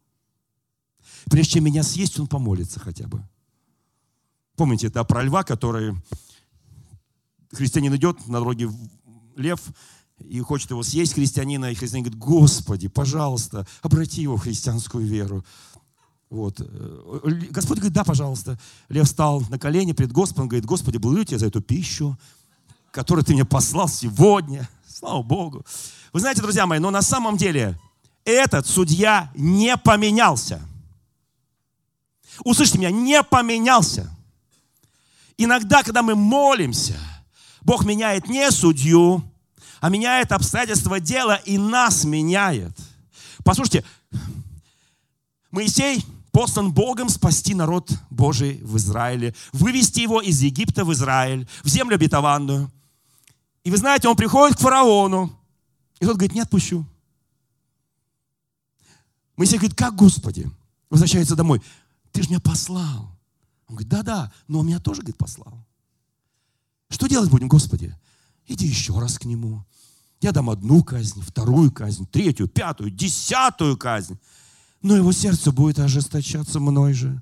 Прежде 1.26 1.54
чем 1.54 1.66
меня 1.66 1.84
съесть, 1.84 2.20
он 2.20 2.28
помолится 2.28 2.80
хотя 2.80 3.08
бы. 3.08 3.24
Помните, 4.56 4.88
это 4.88 5.04
про 5.04 5.24
льва, 5.24 5.44
который 5.44 5.96
христианин 7.52 7.96
идет 7.96 8.28
на 8.28 8.40
дороге 8.40 8.70
лев 9.36 9.62
и 10.20 10.40
хочет 10.40 10.72
его 10.72 10.82
съесть 10.82 11.14
христианина, 11.14 11.72
и 11.72 11.76
христианин 11.76 12.06
говорит, 12.06 12.20
Господи, 12.20 12.88
пожалуйста, 12.88 13.68
обрати 13.82 14.22
его 14.22 14.38
в 14.38 14.42
христианскую 14.42 15.06
веру. 15.06 15.46
Вот. 16.36 16.60
Господь 17.52 17.78
говорит, 17.78 17.94
да, 17.94 18.04
пожалуйста. 18.04 18.60
Лев 18.90 19.08
встал 19.08 19.42
на 19.50 19.58
колени 19.58 19.94
перед 19.94 20.12
Господом, 20.12 20.50
говорит, 20.50 20.66
Господи, 20.66 20.98
благодарю 20.98 21.26
Тебя 21.26 21.40
за 21.40 21.48
эту 21.48 21.62
пищу, 21.62 22.18
которую 22.92 23.24
Ты 23.24 23.34
мне 23.34 23.46
послал 23.46 23.88
сегодня. 23.88 24.70
Слава 24.88 25.24
Богу. 25.24 25.66
Вы 26.12 26.20
знаете, 26.20 26.42
друзья 26.42 26.66
мои, 26.66 26.80
но 26.80 26.92
на 26.92 27.02
самом 27.02 27.38
деле 27.38 27.80
этот 28.26 28.68
судья 28.68 29.32
не 29.34 29.78
поменялся. 29.78 30.62
Услышьте 32.44 32.80
меня, 32.80 32.92
не 32.92 33.24
поменялся. 33.24 34.14
Иногда, 35.38 35.84
когда 35.84 36.04
мы 36.04 36.16
молимся, 36.16 36.98
Бог 37.62 37.86
меняет 37.86 38.28
не 38.28 38.52
судью, 38.52 39.24
а 39.80 39.90
меняет 39.90 40.34
обстоятельства 40.34 41.00
дела 41.00 41.36
и 41.46 41.58
нас 41.58 42.04
меняет. 42.04 42.78
Послушайте, 43.46 43.86
Моисей 45.50 46.04
послан 46.36 46.74
Богом 46.74 47.08
спасти 47.08 47.56
народ 47.56 47.90
Божий 48.10 48.60
в 48.62 48.76
Израиле, 48.76 49.34
вывести 49.54 50.02
его 50.02 50.22
из 50.22 50.42
Египта 50.42 50.84
в 50.84 50.92
Израиль, 50.92 51.48
в 51.64 51.70
землю 51.70 51.96
обетованную. 51.96 52.70
И 53.64 53.72
вы 53.72 53.78
знаете, 53.78 54.10
он 54.10 54.18
приходит 54.18 54.58
к 54.58 54.60
фараону, 54.60 55.32
и 56.02 56.06
тот 56.06 56.18
говорит, 56.18 56.36
не 56.36 56.42
отпущу. 56.42 56.86
Моисей 59.38 59.60
говорит, 59.60 59.78
как 59.78 59.96
Господи? 59.96 60.52
Возвращается 60.90 61.38
домой. 61.38 61.62
Ты 62.12 62.22
же 62.22 62.28
меня 62.28 62.42
послал. 62.42 63.18
Он 63.68 63.76
говорит, 63.76 63.88
да-да, 63.88 64.34
но 64.50 64.60
он 64.60 64.68
меня 64.68 64.80
тоже, 64.80 65.04
говорит, 65.04 65.18
послал. 65.18 65.66
Что 66.90 67.08
делать 67.08 67.30
будем, 67.30 67.48
Господи? 67.48 67.96
Иди 68.46 68.68
еще 68.68 69.00
раз 69.00 69.18
к 69.18 69.24
нему. 69.24 69.64
Я 70.20 70.34
дам 70.34 70.50
одну 70.50 70.84
казнь, 70.84 71.22
вторую 71.22 71.72
казнь, 71.72 72.06
третью, 72.06 72.50
пятую, 72.50 72.90
десятую 72.90 73.78
казнь. 73.78 74.20
Но 74.82 74.96
его 74.96 75.12
сердце 75.12 75.52
будет 75.52 75.80
ожесточаться 75.80 76.60
мной 76.60 76.94
же. 76.94 77.22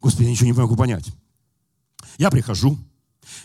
Господи, 0.00 0.24
я 0.26 0.30
ничего 0.30 0.46
не 0.46 0.52
могу 0.52 0.76
понять. 0.76 1.06
Я 2.16 2.30
прихожу, 2.30 2.78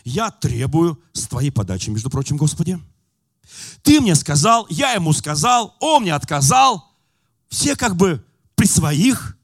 я 0.04 0.30
требую 0.30 1.00
с 1.12 1.26
твоей 1.26 1.50
подачи, 1.50 1.90
между 1.90 2.10
прочим, 2.10 2.36
Господи. 2.36 2.78
Ты 3.82 4.00
мне 4.00 4.14
сказал, 4.14 4.66
я 4.70 4.92
ему 4.92 5.12
сказал, 5.12 5.76
он 5.80 6.02
мне 6.02 6.14
отказал. 6.14 6.92
Все 7.48 7.76
как 7.76 7.96
бы 7.96 8.24
при 8.54 8.66
своих, 8.66 9.36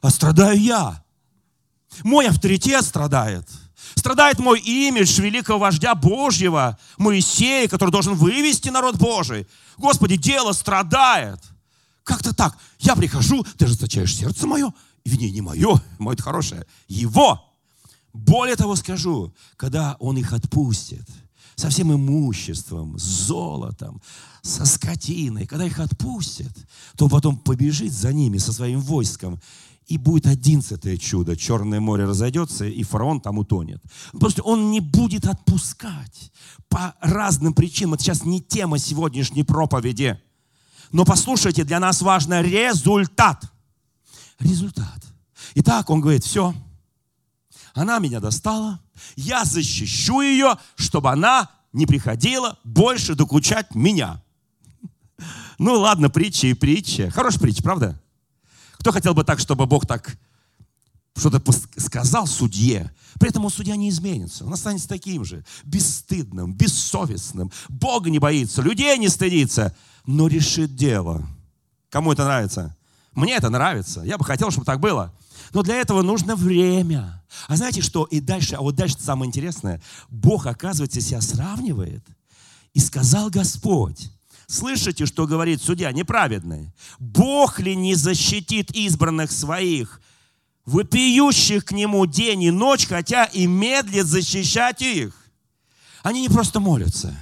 а 0.00 0.10
страдаю 0.10 0.60
я. 0.60 1.04
Мой 2.02 2.28
авторитет 2.28 2.84
страдает. 2.84 3.48
Страдает 3.94 4.38
мой 4.38 4.60
имидж 4.60 5.20
великого 5.20 5.58
вождя 5.58 5.94
Божьего, 5.94 6.78
Моисея, 6.96 7.68
который 7.68 7.90
должен 7.90 8.14
вывести 8.14 8.70
народ 8.70 8.96
Божий. 8.96 9.46
Господи, 9.76 10.16
дело 10.16 10.52
страдает. 10.52 11.40
Как-то 12.04 12.34
так. 12.34 12.56
Я 12.78 12.94
прихожу, 12.94 13.44
ты 13.56 13.66
же 13.66 13.74
зачаешь 13.74 14.14
сердце 14.14 14.46
мое, 14.46 14.72
и 15.04 15.30
не 15.30 15.40
мое, 15.40 15.82
мое 15.98 16.16
хорошее, 16.16 16.66
его. 16.86 17.50
Более 18.12 18.54
того 18.54 18.76
скажу, 18.76 19.34
когда 19.56 19.96
он 19.98 20.16
их 20.16 20.32
отпустит, 20.32 21.08
со 21.56 21.68
всем 21.70 21.92
имуществом, 21.92 22.98
с 22.98 23.02
золотом, 23.02 24.00
со 24.42 24.64
скотиной, 24.64 25.46
когда 25.46 25.64
их 25.64 25.78
отпустит, 25.78 26.52
то 26.96 27.08
потом 27.08 27.36
побежит 27.36 27.92
за 27.92 28.12
ними 28.12 28.38
со 28.38 28.52
своим 28.52 28.80
войском 28.80 29.40
и 29.86 29.98
будет 29.98 30.26
одиннадцатое 30.26 30.96
чудо. 30.96 31.36
Черное 31.36 31.80
море 31.80 32.04
разойдется, 32.04 32.64
и 32.64 32.82
фараон 32.82 33.20
там 33.20 33.38
утонет. 33.38 33.82
Просто 34.12 34.42
он 34.42 34.70
не 34.70 34.80
будет 34.80 35.26
отпускать 35.26 36.32
по 36.68 36.94
разным 37.00 37.52
причинам. 37.52 37.94
Это 37.94 38.02
сейчас 38.02 38.24
не 38.24 38.40
тема 38.40 38.78
сегодняшней 38.78 39.44
проповеди. 39.44 40.18
Но 40.94 41.04
послушайте, 41.04 41.64
для 41.64 41.80
нас 41.80 42.02
важно 42.02 42.40
результат. 42.40 43.50
Результат. 44.38 45.02
Итак, 45.56 45.90
он 45.90 46.00
говорит, 46.00 46.22
все, 46.22 46.54
она 47.74 47.98
меня 47.98 48.20
достала, 48.20 48.78
я 49.16 49.44
защищу 49.44 50.20
ее, 50.20 50.54
чтобы 50.76 51.10
она 51.10 51.50
не 51.72 51.86
приходила 51.86 52.60
больше 52.62 53.16
докучать 53.16 53.74
меня. 53.74 54.22
Ну 55.58 55.80
ладно, 55.80 56.10
притча 56.10 56.46
и 56.46 56.54
притча. 56.54 57.10
Хорошая 57.10 57.40
притча, 57.40 57.64
правда? 57.64 58.00
Кто 58.74 58.92
хотел 58.92 59.14
бы 59.14 59.24
так, 59.24 59.40
чтобы 59.40 59.66
Бог 59.66 59.88
так 59.88 60.16
что-то 61.16 61.42
сказал 61.76 62.28
судье, 62.28 62.94
при 63.18 63.30
этом 63.30 63.44
он 63.44 63.50
судья 63.50 63.74
не 63.74 63.88
изменится. 63.88 64.44
Он 64.44 64.52
останется 64.52 64.88
таким 64.88 65.24
же, 65.24 65.44
бесстыдным, 65.64 66.54
бессовестным. 66.54 67.50
Бога 67.68 68.10
не 68.10 68.20
боится, 68.20 68.62
людей 68.62 68.96
не 68.96 69.08
стыдится, 69.08 69.74
но 70.06 70.26
решит 70.26 70.74
дело. 70.74 71.26
Кому 71.90 72.12
это 72.12 72.24
нравится? 72.24 72.76
Мне 73.12 73.34
это 73.36 73.50
нравится. 73.50 74.02
Я 74.02 74.18
бы 74.18 74.24
хотел, 74.24 74.50
чтобы 74.50 74.66
так 74.66 74.80
было. 74.80 75.12
Но 75.52 75.62
для 75.62 75.76
этого 75.76 76.02
нужно 76.02 76.34
время. 76.36 77.22
А 77.46 77.56
знаете 77.56 77.80
что? 77.80 78.04
И 78.04 78.20
дальше, 78.20 78.56
а 78.56 78.60
вот 78.60 78.74
дальше 78.74 78.96
самое 78.98 79.28
интересное. 79.28 79.80
Бог, 80.08 80.46
оказывается, 80.46 81.00
себя 81.00 81.20
сравнивает. 81.20 82.04
И 82.72 82.80
сказал 82.80 83.30
Господь, 83.30 84.10
Слышите, 84.46 85.06
что 85.06 85.26
говорит 85.26 85.62
судья 85.62 85.90
неправедный? 85.92 86.72
Бог 86.98 87.60
ли 87.60 87.74
не 87.74 87.94
защитит 87.94 88.70
избранных 88.72 89.32
своих, 89.32 90.00
вопиющих 90.66 91.64
к 91.64 91.72
нему 91.72 92.04
день 92.06 92.42
и 92.42 92.50
ночь, 92.50 92.86
хотя 92.86 93.24
и 93.24 93.46
медлит 93.46 94.06
защищать 94.06 94.82
их? 94.82 95.14
Они 96.02 96.20
не 96.20 96.28
просто 96.28 96.60
молятся, 96.60 97.16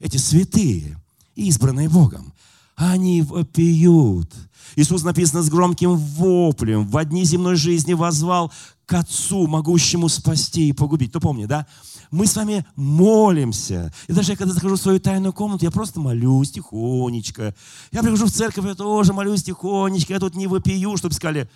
эти 0.00 0.18
святые, 0.18 1.00
избранные 1.36 1.88
Богом. 1.88 2.32
Они 2.74 3.22
вопиют. 3.22 4.32
Иисус 4.74 5.02
написано 5.04 5.42
с 5.42 5.48
громким 5.48 5.96
воплем 5.96 6.86
в 6.86 6.96
одни 6.96 7.24
земной 7.24 7.56
жизни 7.56 7.94
возвал 7.94 8.52
к 8.84 8.92
Отцу, 8.94 9.46
могущему 9.46 10.08
спасти 10.08 10.68
и 10.68 10.72
погубить. 10.72 11.10
Кто 11.10 11.20
помнит, 11.20 11.48
да? 11.48 11.66
мы 12.10 12.26
с 12.26 12.36
вами 12.36 12.64
молимся. 12.76 13.92
И 14.08 14.12
даже 14.12 14.32
я, 14.32 14.36
когда 14.36 14.54
захожу 14.54 14.76
в 14.76 14.80
свою 14.80 15.00
тайную 15.00 15.32
комнату, 15.32 15.64
я 15.64 15.70
просто 15.70 16.00
молюсь 16.00 16.50
тихонечко. 16.50 17.54
Я 17.92 18.02
прихожу 18.02 18.26
в 18.26 18.30
церковь, 18.30 18.64
я 18.64 18.74
тоже 18.74 19.12
молюсь 19.12 19.42
тихонечко. 19.42 20.12
Я 20.12 20.18
тут 20.18 20.34
не 20.34 20.46
вопию, 20.46 20.96
чтобы 20.96 21.14
сказали, 21.14 21.48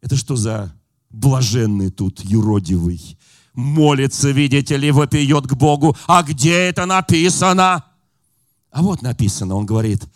это 0.00 0.16
что 0.16 0.36
за 0.36 0.74
блаженный 1.10 1.90
тут 1.90 2.20
юродивый? 2.24 3.18
Молится, 3.54 4.30
видите 4.30 4.76
ли, 4.76 4.90
вопиет 4.90 5.46
к 5.46 5.54
Богу. 5.54 5.96
А 6.06 6.22
где 6.22 6.52
это 6.52 6.84
написано? 6.84 7.84
А 8.76 8.82
вот 8.82 9.00
написано, 9.00 9.54
он 9.54 9.64
говорит, 9.64 10.06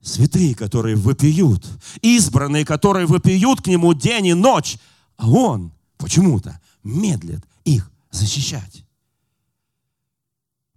святые, 0.00 0.54
которые 0.54 0.96
вопиют, 0.96 1.68
избранные, 2.00 2.64
которые 2.64 3.04
вопиют 3.04 3.60
к 3.60 3.66
нему 3.66 3.92
день 3.92 4.28
и 4.28 4.32
ночь, 4.32 4.78
а 5.18 5.28
он 5.28 5.70
почему-то 5.98 6.58
медлит 6.82 7.44
их 7.66 7.90
защищать. 8.10 8.82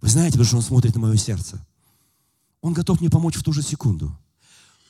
Вы 0.02 0.10
знаете, 0.10 0.32
потому 0.32 0.46
что 0.46 0.56
Он 0.56 0.62
смотрит 0.62 0.94
на 0.94 1.00
мое 1.00 1.16
сердце. 1.16 1.66
Он 2.60 2.74
готов 2.74 3.00
мне 3.00 3.08
помочь 3.08 3.36
в 3.36 3.42
ту 3.42 3.54
же 3.54 3.62
секунду, 3.62 4.14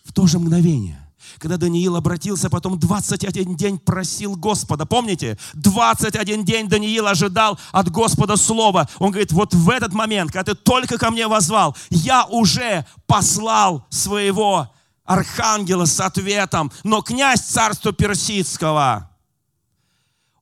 в 0.02 0.12
то 0.12 0.26
же 0.26 0.40
мгновение. 0.40 1.03
Когда 1.38 1.56
Даниил 1.56 1.96
обратился, 1.96 2.50
потом 2.50 2.78
21 2.78 3.56
день 3.56 3.78
просил 3.78 4.37
Господа. 4.37 4.87
Помните? 4.87 5.38
21 5.54 6.44
день 6.44 6.68
Даниил 6.68 7.06
ожидал 7.06 7.58
от 7.72 7.90
Господа 7.90 8.37
слова. 8.37 8.88
Он 8.98 9.10
говорит, 9.10 9.32
вот 9.32 9.54
в 9.54 9.70
этот 9.70 9.92
момент, 9.92 10.32
когда 10.32 10.54
ты 10.54 10.58
только 10.58 10.98
ко 10.98 11.10
мне 11.10 11.26
возвал, 11.26 11.76
я 11.90 12.24
уже 12.24 12.87
послал 13.06 13.87
своего 13.90 14.70
архангела 15.04 15.84
с 15.84 16.00
ответом. 16.00 16.72
Но 16.82 17.02
князь 17.02 17.40
царства 17.40 17.92
персидского, 17.92 19.10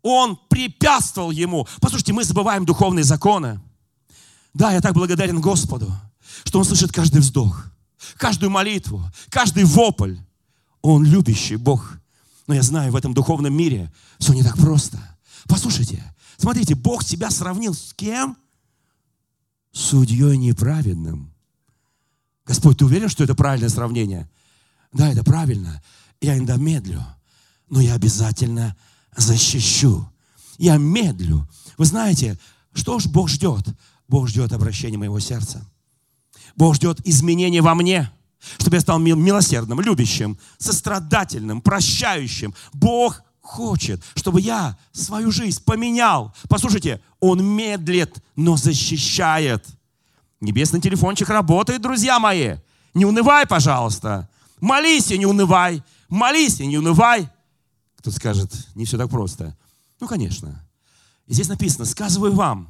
он 0.02 0.38
препятствовал 0.48 1.30
ему. 1.30 1.66
Послушайте, 1.80 2.12
мы 2.12 2.24
забываем 2.24 2.64
духовные 2.64 3.04
законы. 3.04 3.60
Да, 4.54 4.72
я 4.72 4.80
так 4.80 4.94
благодарен 4.94 5.40
Господу, 5.40 5.92
что 6.44 6.58
Он 6.58 6.64
слышит 6.64 6.92
каждый 6.92 7.20
вздох, 7.20 7.66
каждую 8.16 8.50
молитву, 8.50 9.02
каждый 9.30 9.64
вопль. 9.64 10.16
Он 10.82 11.04
любящий 11.04 11.56
Бог. 11.56 11.98
Но 12.46 12.54
я 12.54 12.62
знаю, 12.62 12.92
в 12.92 12.96
этом 12.96 13.14
духовном 13.14 13.54
мире 13.54 13.92
все 14.18 14.32
не 14.34 14.42
так 14.42 14.58
просто. 14.58 14.98
Послушайте, 15.48 16.02
смотрите, 16.36 16.74
Бог 16.74 17.02
себя 17.02 17.30
сравнил 17.30 17.74
с 17.74 17.94
кем? 17.94 18.36
Судьей 19.72 20.36
неправедным. 20.36 21.32
Господь, 22.44 22.78
ты 22.78 22.84
уверен, 22.84 23.08
что 23.08 23.24
это 23.24 23.34
правильное 23.34 23.68
сравнение? 23.68 24.28
Да, 24.92 25.08
это 25.10 25.24
правильно. 25.24 25.82
Я 26.20 26.36
иногда 26.36 26.56
медлю, 26.56 27.04
но 27.70 27.80
я 27.80 27.94
обязательно 27.94 28.76
защищу. 29.16 30.08
Я 30.58 30.76
медлю. 30.76 31.48
Вы 31.78 31.86
знаете, 31.86 32.38
что 32.74 32.98
ж 32.98 33.06
Бог 33.06 33.28
ждет? 33.28 33.66
Бог 34.08 34.28
ждет 34.28 34.52
обращения 34.52 34.98
моего 34.98 35.20
сердца. 35.20 35.64
Бог 36.56 36.74
ждет 36.74 37.00
изменения 37.06 37.62
во 37.62 37.74
мне. 37.74 38.10
Чтобы 38.58 38.76
я 38.76 38.80
стал 38.80 38.98
милосердным, 38.98 39.80
любящим, 39.80 40.38
сострадательным, 40.58 41.60
прощающим. 41.60 42.54
Бог 42.72 43.22
хочет, 43.40 44.02
чтобы 44.14 44.40
я 44.40 44.76
свою 44.92 45.30
жизнь 45.30 45.62
поменял. 45.64 46.34
Послушайте, 46.48 47.00
Он 47.20 47.44
медлит, 47.44 48.16
но 48.36 48.56
защищает. 48.56 49.66
Небесный 50.40 50.80
телефончик 50.80 51.28
работает, 51.28 51.82
друзья 51.82 52.18
мои. 52.18 52.56
Не 52.94 53.04
унывай, 53.04 53.46
пожалуйста. 53.46 54.28
Молись 54.60 55.10
и 55.10 55.18
не 55.18 55.26
унывай. 55.26 55.82
Молись 56.08 56.60
и 56.60 56.66
не 56.66 56.78
унывай. 56.78 57.28
Кто 57.96 58.10
скажет, 58.10 58.52
не 58.74 58.84
все 58.84 58.98
так 58.98 59.08
просто. 59.08 59.56
Ну, 60.00 60.08
конечно. 60.08 60.64
И 61.26 61.34
здесь 61.34 61.48
написано, 61.48 61.84
сказываю 61.84 62.32
вам, 62.32 62.68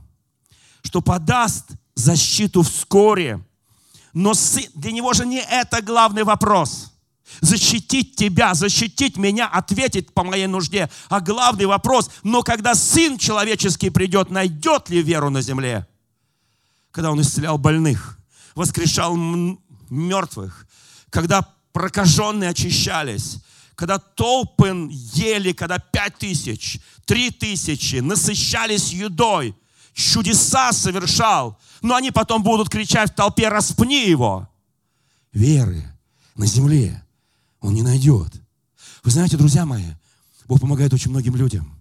что 0.83 1.01
подаст 1.01 1.71
защиту 1.95 2.63
вскоре. 2.63 3.45
Но 4.13 4.35
для 4.75 4.93
него 4.93 5.13
же 5.13 5.27
не 5.27 5.41
это 5.41 5.81
главный 5.81 6.25
вопрос. 6.25 6.93
Защитить 7.41 8.15
тебя, 8.17 8.55
защитить 8.55 9.17
меня, 9.17 9.49
ответить 9.49 10.13
по 10.13 10.23
моей 10.23 10.47
нужде. 10.47 10.91
А 11.09 11.21
главный 11.21 11.65
вопрос, 11.65 12.11
но 12.23 12.43
когда 12.43 12.75
Сын 12.75 13.17
Человеческий 13.17 13.91
придет, 13.91 14.31
найдет 14.31 14.91
ли 14.91 15.03
веру 15.03 15.31
на 15.31 15.41
земле? 15.41 15.87
Когда 16.91 17.11
Он 17.11 17.21
исцелял 17.23 17.57
больных, 17.57 18.19
воскрешал 18.55 19.17
мертвых, 19.89 20.67
когда 21.09 21.49
прокаженные 21.73 22.51
очищались, 22.51 23.39
когда 23.75 23.99
толпы 23.99 24.89
ели, 24.91 25.53
когда 25.53 25.79
пять 25.79 26.19
тысяч, 26.19 26.81
три 27.07 27.31
тысячи 27.31 27.97
насыщались 27.97 28.93
едой, 28.93 29.57
чудеса 29.95 30.73
совершал, 30.73 31.59
но 31.83 31.97
они 31.97 32.11
потом 32.11 32.43
будут 32.43 32.69
кричать 32.69 33.13
в 33.13 33.15
толпе, 33.15 33.49
распни 33.49 34.09
его. 34.09 34.49
Веры 35.33 35.85
на 36.37 36.47
земле 36.47 37.03
он 37.61 37.75
не 37.75 37.83
найдет. 37.83 38.33
Вы 39.05 39.11
знаете, 39.11 39.37
друзья 39.37 39.67
мои, 39.67 39.85
Бог 40.47 40.61
помогает 40.61 40.93
очень 40.93 41.11
многим 41.11 41.37
людям. 41.37 41.79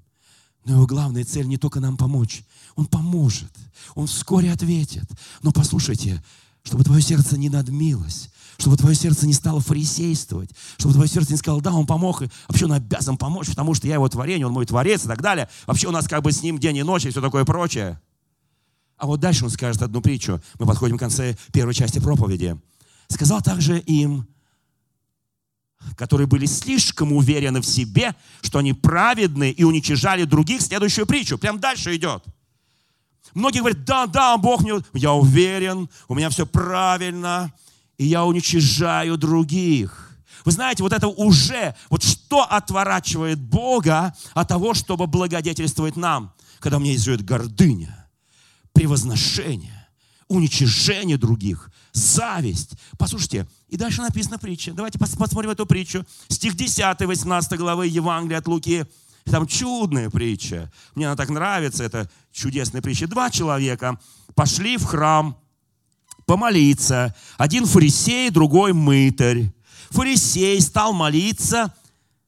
Но 0.66 0.74
его 0.74 0.86
главная 0.86 1.24
цель 1.24 1.48
не 1.48 1.58
только 1.58 1.80
нам 1.80 1.98
помочь. 1.98 2.44
Он 2.76 2.86
поможет. 2.86 3.52
Он 3.96 4.08
вскоре 4.08 4.52
ответит. 4.52 5.06
Но 5.42 5.52
послушайте, 5.52 6.24
чтобы 6.64 6.84
твое 6.84 7.02
сердце 7.02 7.38
не 7.38 7.50
надмилось, 7.50 8.30
чтобы 8.58 8.78
твое 8.78 8.96
сердце 8.96 9.26
не 9.26 9.34
стало 9.34 9.60
фарисействовать, 9.60 10.52
чтобы 10.78 10.94
твое 10.94 11.10
сердце 11.10 11.32
не 11.32 11.38
сказало, 11.38 11.62
да, 11.62 11.74
он 11.74 11.88
помог, 11.88 12.22
и 12.22 12.30
вообще 12.48 12.66
он 12.66 12.74
обязан 12.74 13.18
помочь, 13.18 13.48
потому 13.50 13.74
что 13.74 13.88
я 13.88 13.96
его 13.96 14.08
творение, 14.08 14.46
он 14.46 14.54
мой 14.54 14.66
творец 14.66 15.04
и 15.04 15.08
так 15.08 15.22
далее. 15.22 15.50
Вообще 15.66 15.88
у 15.88 15.92
нас 15.92 16.08
как 16.08 16.22
бы 16.22 16.32
с 16.32 16.44
ним 16.44 16.60
день 16.60 16.78
и 16.78 16.84
ночь 16.84 17.06
и 17.06 17.10
все 17.10 17.22
такое 17.22 17.44
прочее. 17.44 18.00
А 19.02 19.08
вот 19.08 19.20
дальше 19.20 19.46
он 19.46 19.50
скажет 19.50 19.82
одну 19.82 20.00
притчу. 20.00 20.40
Мы 20.60 20.68
подходим 20.68 20.96
к 20.96 21.00
конце 21.00 21.36
первой 21.52 21.74
части 21.74 21.98
проповеди. 21.98 22.56
Сказал 23.08 23.42
также 23.42 23.80
им, 23.80 24.28
которые 25.98 26.28
были 26.28 26.46
слишком 26.46 27.12
уверены 27.12 27.62
в 27.62 27.66
себе, 27.66 28.14
что 28.44 28.60
они 28.60 28.74
праведны 28.74 29.50
и 29.50 29.64
уничижали 29.64 30.26
других, 30.26 30.62
следующую 30.62 31.08
притчу. 31.08 31.40
Прям 31.40 31.60
дальше 31.60 31.96
идет. 31.96 32.24
Многие 33.34 33.62
говорят, 33.62 33.84
да, 33.86 34.06
да, 34.06 34.38
Бог 34.38 34.62
мне... 34.62 34.74
Я 34.94 35.14
уверен, 35.14 35.90
у 36.08 36.14
меня 36.14 36.30
все 36.30 36.46
правильно, 36.46 37.52
и 37.98 38.06
я 38.06 38.24
уничижаю 38.24 39.18
других. 39.18 40.16
Вы 40.46 40.52
знаете, 40.52 40.84
вот 40.84 40.94
это 40.94 41.08
уже, 41.08 41.76
вот 41.90 42.04
что 42.04 42.44
отворачивает 42.44 43.40
Бога 43.40 44.14
от 44.36 44.48
того, 44.48 44.76
чтобы 44.76 45.08
благодетельствовать 45.08 45.96
нам, 45.96 46.36
когда 46.60 46.78
у 46.78 46.80
меня 46.80 46.92
есть 46.92 47.08
гордыня, 47.24 48.01
превозношение, 48.74 49.88
уничижение 50.28 51.18
других, 51.18 51.72
зависть. 51.94 52.74
Послушайте, 52.98 53.48
и 53.68 53.78
дальше 53.78 54.02
написана 54.02 54.38
притча. 54.38 54.74
Давайте 54.74 55.00
посмотрим 55.00 55.50
эту 55.50 55.66
притчу. 55.66 56.06
Стих 56.28 56.56
10, 56.56 57.02
18 57.02 57.58
главы 57.58 57.88
Евангелия 57.88 58.40
от 58.40 58.48
Луки. 58.48 58.86
Там 59.26 59.46
чудная 59.46 60.10
притча. 60.10 60.72
Мне 60.96 61.08
она 61.08 61.16
так 61.16 61.30
нравится, 61.30 61.84
это 61.84 62.10
чудесная 62.32 62.82
притча. 62.82 63.08
Два 63.08 63.30
человека 63.30 64.00
пошли 64.36 64.78
в 64.78 64.86
храм 64.86 65.38
помолиться. 66.26 67.16
Один 67.38 67.66
фарисей, 67.66 68.30
другой 68.30 68.74
мытарь. 68.74 69.52
Фарисей 69.90 70.60
стал 70.62 70.94
молиться 70.94 71.74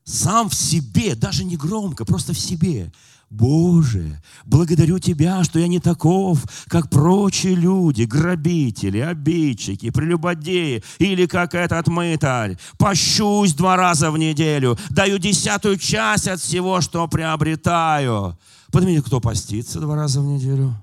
сам 0.03 0.49
в 0.49 0.55
себе, 0.55 1.15
даже 1.15 1.43
не 1.45 1.55
громко, 1.55 2.05
просто 2.05 2.33
в 2.33 2.39
себе. 2.39 2.91
Боже, 3.33 4.21
благодарю 4.45 4.99
Тебя, 4.99 5.43
что 5.43 5.57
я 5.57 5.67
не 5.67 5.79
таков, 5.79 6.45
как 6.67 6.91
прочие 6.91 7.55
люди, 7.55 8.03
грабители, 8.03 8.99
обидчики, 8.99 9.89
прелюбодеи 9.89 10.83
или 10.99 11.25
как 11.25 11.55
этот 11.55 11.87
мытарь. 11.87 12.59
Пощусь 12.77 13.55
два 13.55 13.75
раза 13.75 14.11
в 14.11 14.19
неделю, 14.19 14.77
даю 14.91 15.17
десятую 15.17 15.77
часть 15.77 16.27
от 16.27 16.41
всего, 16.41 16.79
что 16.79 17.07
приобретаю. 17.07 18.37
Поднимите, 18.71 19.01
кто 19.01 19.19
постится 19.19 19.79
два 19.79 19.95
раза 19.95 20.21
в 20.21 20.25
неделю? 20.25 20.75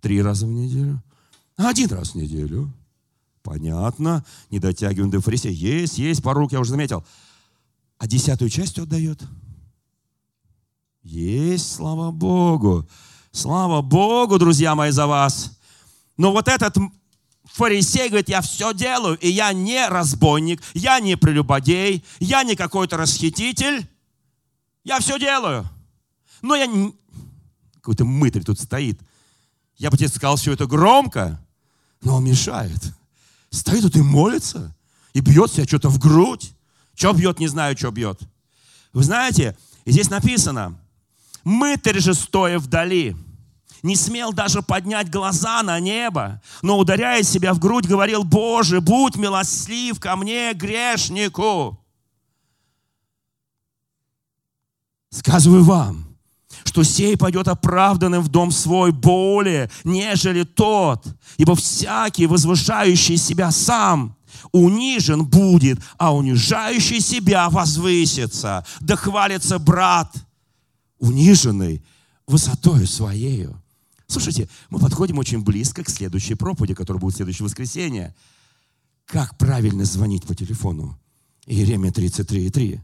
Три 0.00 0.20
раза 0.20 0.48
в 0.48 0.50
неделю? 0.50 1.00
Один 1.56 1.90
раз 1.90 2.10
в 2.10 2.14
неделю. 2.16 2.72
Понятно, 3.44 4.24
не 4.50 4.58
дотягиваем 4.58 5.12
до 5.12 5.20
фарисея. 5.20 5.52
Есть, 5.52 5.98
есть, 5.98 6.24
по 6.24 6.34
руке 6.34 6.56
я 6.56 6.60
уже 6.60 6.70
заметил. 6.70 7.04
А 7.98 8.08
десятую 8.08 8.50
часть 8.50 8.80
отдает? 8.80 9.22
Есть, 11.04 11.74
слава 11.74 12.10
Богу. 12.10 12.88
Слава 13.30 13.82
Богу, 13.82 14.38
друзья 14.38 14.74
мои, 14.74 14.90
за 14.90 15.06
вас. 15.06 15.58
Но 16.16 16.32
вот 16.32 16.48
этот 16.48 16.76
фарисей 17.44 18.08
говорит, 18.08 18.30
я 18.30 18.40
все 18.40 18.72
делаю, 18.72 19.18
и 19.18 19.28
я 19.28 19.52
не 19.52 19.86
разбойник, 19.86 20.62
я 20.72 21.00
не 21.00 21.16
прелюбодей, 21.16 22.02
я 22.20 22.42
не 22.42 22.56
какой-то 22.56 22.96
расхититель, 22.96 23.86
я 24.82 24.98
все 24.98 25.18
делаю. 25.18 25.68
Но 26.40 26.54
я 26.56 26.66
не... 26.66 26.94
Какой-то 27.74 28.06
мытарь 28.06 28.42
тут 28.42 28.58
стоит. 28.58 28.98
Я 29.76 29.90
бы 29.90 29.98
тебе 29.98 30.08
сказал 30.08 30.36
все 30.36 30.52
это 30.52 30.66
громко, 30.66 31.38
но 32.00 32.16
он 32.16 32.24
мешает. 32.24 32.80
Стоит 33.50 33.82
тут 33.82 33.96
и 33.96 34.02
молится, 34.02 34.74
и 35.12 35.20
бьет 35.20 35.52
себя 35.52 35.66
что-то 35.66 35.90
в 35.90 35.98
грудь. 35.98 36.54
Что 36.94 37.12
бьет, 37.12 37.40
не 37.40 37.48
знаю, 37.48 37.76
что 37.76 37.90
бьет. 37.90 38.22
Вы 38.94 39.02
знаете, 39.02 39.54
здесь 39.84 40.08
написано, 40.08 40.78
Мытарь 41.44 42.00
же, 42.00 42.14
стоя 42.14 42.58
вдали, 42.58 43.14
не 43.82 43.96
смел 43.96 44.32
даже 44.32 44.62
поднять 44.62 45.10
глаза 45.10 45.62
на 45.62 45.78
небо, 45.78 46.40
но, 46.62 46.78
ударяя 46.78 47.22
себя 47.22 47.52
в 47.52 47.58
грудь, 47.58 47.86
говорил, 47.86 48.24
«Боже, 48.24 48.80
будь 48.80 49.16
милослив 49.16 50.00
ко 50.00 50.16
мне, 50.16 50.54
грешнику!» 50.54 51.78
Сказываю 55.10 55.62
вам, 55.64 56.16
что 56.64 56.82
сей 56.82 57.16
пойдет 57.16 57.46
оправданным 57.46 58.22
в 58.22 58.28
дом 58.28 58.50
свой 58.50 58.90
более, 58.90 59.70
нежели 59.84 60.44
тот, 60.44 61.04
ибо 61.36 61.54
всякий, 61.54 62.26
возвышающий 62.26 63.18
себя 63.18 63.50
сам, 63.50 64.16
унижен 64.50 65.26
будет, 65.26 65.78
а 65.98 66.14
унижающий 66.14 67.00
себя 67.00 67.50
возвысится. 67.50 68.66
Да 68.80 68.96
хвалится 68.96 69.58
брат– 69.58 70.10
униженный 71.04 71.84
высотою 72.26 72.86
своею. 72.86 73.60
Слушайте, 74.06 74.48
мы 74.70 74.78
подходим 74.78 75.18
очень 75.18 75.42
близко 75.42 75.84
к 75.84 75.90
следующей 75.90 76.34
проповеди, 76.34 76.74
которая 76.74 77.00
будет 77.00 77.14
в 77.14 77.16
следующее 77.16 77.44
воскресенье. 77.44 78.14
Как 79.06 79.36
правильно 79.36 79.84
звонить 79.84 80.24
по 80.24 80.34
телефону? 80.34 80.98
Иеремия 81.46 81.90
33,3. 81.90 82.80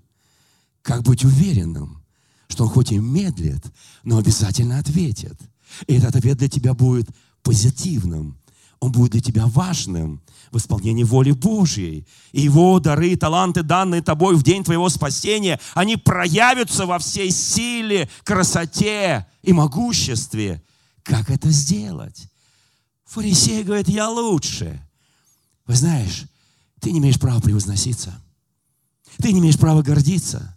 Как 0.83 1.03
быть 1.03 1.25
уверенным, 1.25 2.03
что 2.49 2.65
он 2.65 2.71
хоть 2.71 2.93
и 2.93 2.99
медлит, 2.99 3.65
но 4.03 4.19
обязательно 4.19 4.79
ответит. 4.79 5.39
И 5.87 5.95
этот 5.95 6.17
ответ 6.17 6.39
для 6.39 6.49
тебя 6.49 6.75
будет 6.75 7.09
позитивным, 7.43 8.39
он 8.81 8.93
будет 8.93 9.13
для 9.13 9.21
тебя 9.21 9.47
важным 9.47 10.23
в 10.51 10.57
исполнении 10.57 11.05
воли 11.05 11.33
Божьей. 11.33 12.07
И 12.33 12.41
его 12.41 12.81
дары, 12.81 13.15
таланты, 13.15 13.63
данные 13.63 14.03
тобой 14.03 14.35
в 14.35 14.43
день 14.43 14.65
твоего 14.65 14.89
спасения, 14.89 15.61
они 15.75 15.97
проявятся 15.97 16.87
во 16.87 16.99
всей 16.99 17.31
силе, 17.31 18.11
красоте 18.25 19.27
и 19.43 19.53
могуществе. 19.53 20.63
Как 21.03 21.31
это 21.31 21.51
сделать? 21.51 22.29
Фарисей 23.05 23.63
говорит, 23.63 23.89
я 23.89 24.09
лучше. 24.09 24.81
Вы 25.67 25.75
знаешь, 25.75 26.25
ты 26.81 26.91
не 26.91 26.99
имеешь 27.01 27.21
права 27.21 27.41
превозноситься. 27.41 28.21
Ты 29.19 29.33
не 29.33 29.41
имеешь 29.41 29.59
права 29.59 29.83
гордиться. 29.83 30.57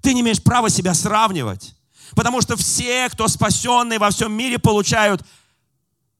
Ты 0.00 0.14
не 0.14 0.22
имеешь 0.22 0.42
права 0.42 0.68
себя 0.68 0.94
сравнивать. 0.94 1.74
Потому 2.14 2.42
что 2.42 2.56
все, 2.56 3.08
кто 3.08 3.28
спасенные 3.28 3.98
во 3.98 4.10
всем 4.10 4.32
мире, 4.32 4.58
получают 4.58 5.22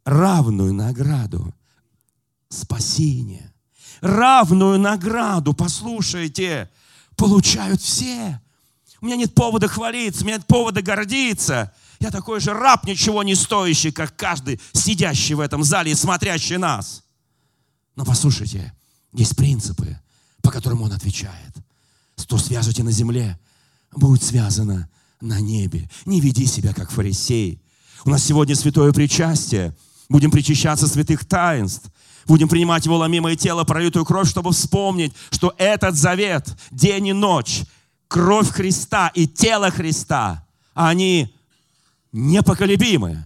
равную 0.04 0.72
награду 0.72 1.54
спасения. 2.48 3.52
Равную 4.00 4.78
награду, 4.78 5.54
послушайте, 5.54 6.70
получают 7.16 7.80
все. 7.80 8.40
У 9.00 9.06
меня 9.06 9.16
нет 9.16 9.34
повода 9.34 9.68
хвалиться, 9.68 10.22
у 10.22 10.26
меня 10.26 10.36
нет 10.36 10.46
повода 10.46 10.82
гордиться. 10.82 11.72
Я 12.00 12.10
такой 12.10 12.40
же 12.40 12.52
раб, 12.52 12.84
ничего 12.84 13.22
не 13.22 13.34
стоящий, 13.34 13.92
как 13.92 14.16
каждый 14.16 14.60
сидящий 14.72 15.34
в 15.34 15.40
этом 15.40 15.62
зале 15.62 15.92
и 15.92 15.94
смотрящий 15.94 16.56
нас. 16.56 17.04
Но 17.94 18.04
послушайте, 18.04 18.72
есть 19.12 19.36
принципы, 19.36 20.00
по 20.42 20.50
которым 20.50 20.82
он 20.82 20.92
отвечает. 20.92 21.54
Что 22.16 22.38
свяжете 22.38 22.82
на 22.82 22.90
земле, 22.90 23.38
будет 23.92 24.22
связано 24.22 24.88
на 25.20 25.40
небе. 25.40 25.88
Не 26.04 26.20
веди 26.20 26.46
себя, 26.46 26.74
как 26.74 26.90
фарисей. 26.90 27.62
У 28.04 28.10
нас 28.10 28.24
сегодня 28.24 28.56
святое 28.56 28.92
причастие. 28.92 29.76
Будем 30.12 30.30
причащаться 30.30 30.86
святых 30.86 31.24
таинств. 31.24 31.90
Будем 32.26 32.46
принимать 32.46 32.84
его 32.84 32.98
ломимое 32.98 33.34
тело, 33.34 33.64
пролитую 33.64 34.04
кровь, 34.04 34.28
чтобы 34.28 34.52
вспомнить, 34.52 35.14
что 35.30 35.54
этот 35.56 35.96
завет, 35.96 36.54
день 36.70 37.06
и 37.06 37.12
ночь, 37.14 37.62
кровь 38.08 38.50
Христа 38.50 39.08
и 39.14 39.26
тело 39.26 39.70
Христа, 39.70 40.46
они 40.74 41.34
непоколебимы, 42.12 43.24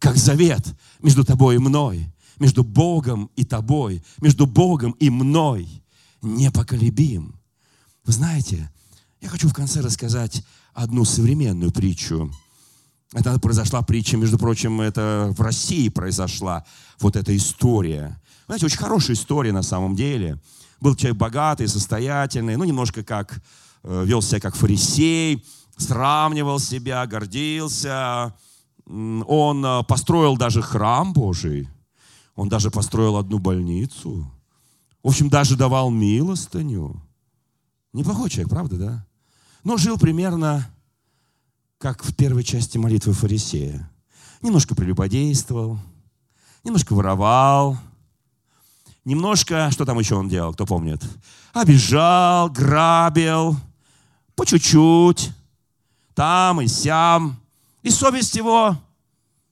как 0.00 0.16
завет 0.16 0.66
между 0.98 1.24
тобой 1.24 1.54
и 1.54 1.58
мной, 1.58 2.12
между 2.40 2.64
Богом 2.64 3.30
и 3.36 3.44
тобой, 3.44 4.02
между 4.20 4.48
Богом 4.48 4.90
и 4.98 5.10
мной, 5.10 5.84
непоколебим. 6.20 7.40
Вы 8.04 8.12
знаете, 8.12 8.72
я 9.20 9.28
хочу 9.28 9.48
в 9.48 9.54
конце 9.54 9.82
рассказать 9.82 10.44
одну 10.72 11.04
современную 11.04 11.70
притчу. 11.70 12.28
Это 13.14 13.38
произошла 13.38 13.80
притча, 13.82 14.16
между 14.16 14.38
прочим, 14.38 14.80
это 14.80 15.32
в 15.36 15.40
России 15.40 15.88
произошла 15.88 16.64
вот 16.98 17.14
эта 17.14 17.34
история. 17.36 18.20
Знаете, 18.46 18.66
очень 18.66 18.78
хорошая 18.78 19.14
история 19.14 19.52
на 19.52 19.62
самом 19.62 19.94
деле. 19.94 20.40
Был 20.80 20.96
человек 20.96 21.16
богатый, 21.16 21.68
состоятельный, 21.68 22.56
ну, 22.56 22.64
немножко 22.64 23.04
как, 23.04 23.40
э, 23.84 24.04
вел 24.04 24.20
себя 24.20 24.40
как 24.40 24.56
фарисей, 24.56 25.46
сравнивал 25.76 26.58
себя, 26.58 27.06
гордился. 27.06 28.34
Он 28.84 29.64
э, 29.64 29.84
построил 29.84 30.36
даже 30.36 30.60
храм 30.60 31.12
Божий. 31.12 31.68
Он 32.34 32.48
даже 32.48 32.72
построил 32.72 33.16
одну 33.16 33.38
больницу. 33.38 34.28
В 35.04 35.08
общем, 35.08 35.28
даже 35.28 35.56
давал 35.56 35.90
милостыню. 35.90 37.00
Неплохой 37.92 38.28
человек, 38.28 38.50
правда, 38.50 38.76
да? 38.76 39.06
Но 39.62 39.76
жил 39.76 39.98
примерно 39.98 40.68
как 41.84 42.02
в 42.02 42.14
первой 42.14 42.44
части 42.44 42.78
молитвы 42.78 43.12
фарисея. 43.12 43.90
Немножко 44.40 44.74
прелюбодействовал, 44.74 45.78
немножко 46.64 46.94
воровал, 46.94 47.76
немножко, 49.04 49.70
что 49.70 49.84
там 49.84 49.98
еще 49.98 50.14
он 50.14 50.30
делал, 50.30 50.54
кто 50.54 50.64
помнит? 50.64 51.02
Обижал, 51.52 52.48
грабил, 52.48 53.58
по 54.34 54.46
чуть-чуть, 54.46 55.30
там 56.14 56.62
и 56.62 56.68
сям. 56.68 57.38
И 57.82 57.90
совесть 57.90 58.34
его, 58.34 58.78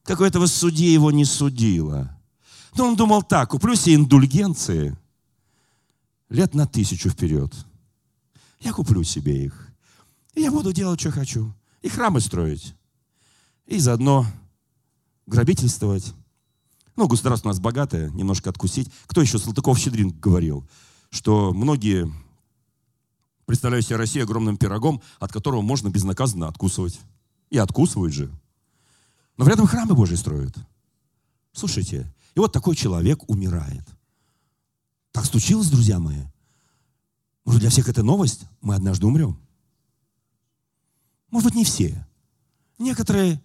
как 0.03 0.20
у 0.20 0.24
этого 0.24 0.47
судьи, 0.47 0.91
его 0.91 1.11
не 1.11 1.26
судила. 1.26 2.18
Но 2.74 2.87
он 2.87 2.97
думал 2.97 3.22
так, 3.22 3.51
куплю 3.51 3.74
себе 3.74 3.97
индульгенции 3.97 4.97
лет 6.30 6.55
на 6.55 6.66
тысячу 6.66 7.11
вперед. 7.11 7.53
Я 8.61 8.72
куплю 8.72 9.03
себе 9.03 9.45
их. 9.45 9.68
И 10.33 10.41
я 10.41 10.51
буду 10.51 10.72
делать, 10.72 10.99
что 10.99 11.11
хочу. 11.11 11.53
И 11.83 11.89
храмы 11.89 12.20
строить. 12.20 12.74
И 13.66 13.78
заодно 13.78 14.26
грабительствовать. 15.26 16.14
Ну, 16.97 17.09
государство 17.09 17.49
у 17.49 17.53
нас 17.53 17.61
богатое, 17.61 18.11
немножко 18.11 18.51
откусить. 18.51 18.91
Кто 19.07 19.20
еще? 19.20 19.39
Салтыков-Щедрин 19.39 20.11
говорил, 20.11 20.68
что 21.11 21.53
многие 21.53 22.12
представляют 23.47 23.87
себе 23.87 23.97
Россию 23.97 24.24
огромным 24.24 24.57
пирогом, 24.57 25.03
от 25.18 25.33
которого 25.33 25.62
можно 25.62 25.89
безнаказанно 25.89 26.49
откусывать. 26.49 27.01
И 27.51 27.59
откусывают 27.59 28.14
же. 28.14 28.30
Но 29.37 29.45
при 29.45 29.66
храмы 29.66 29.95
Божьи 29.95 30.14
строят. 30.14 30.55
Слушайте, 31.53 32.12
и 32.35 32.41
вот 32.41 32.53
такой 32.53 32.76
человек 32.76 33.28
умирает. 33.28 33.85
Так 35.11 35.26
случилось, 35.26 35.68
друзья 35.68 35.99
мои. 35.99 36.22
Может, 37.45 37.61
для 37.61 37.70
всех 37.70 37.89
это 37.89 38.03
новость? 38.03 38.47
Мы 38.61 38.74
однажды 38.74 39.07
умрем. 39.07 39.39
Может 41.33 41.49
быть, 41.49 41.57
не 41.57 41.64
все. 41.64 42.07
Некоторые 42.78 43.43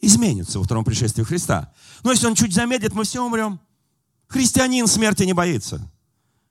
изменятся 0.00 0.58
во 0.58 0.64
втором 0.64 0.84
пришествии 0.84 1.22
Христа. 1.22 1.72
Но 2.02 2.10
если 2.10 2.26
он 2.26 2.34
чуть 2.34 2.54
замедлит, 2.54 2.94
мы 2.94 3.04
все 3.04 3.24
умрем. 3.24 3.60
Христианин 4.26 4.86
смерти 4.86 5.24
не 5.24 5.34
боится. 5.34 5.86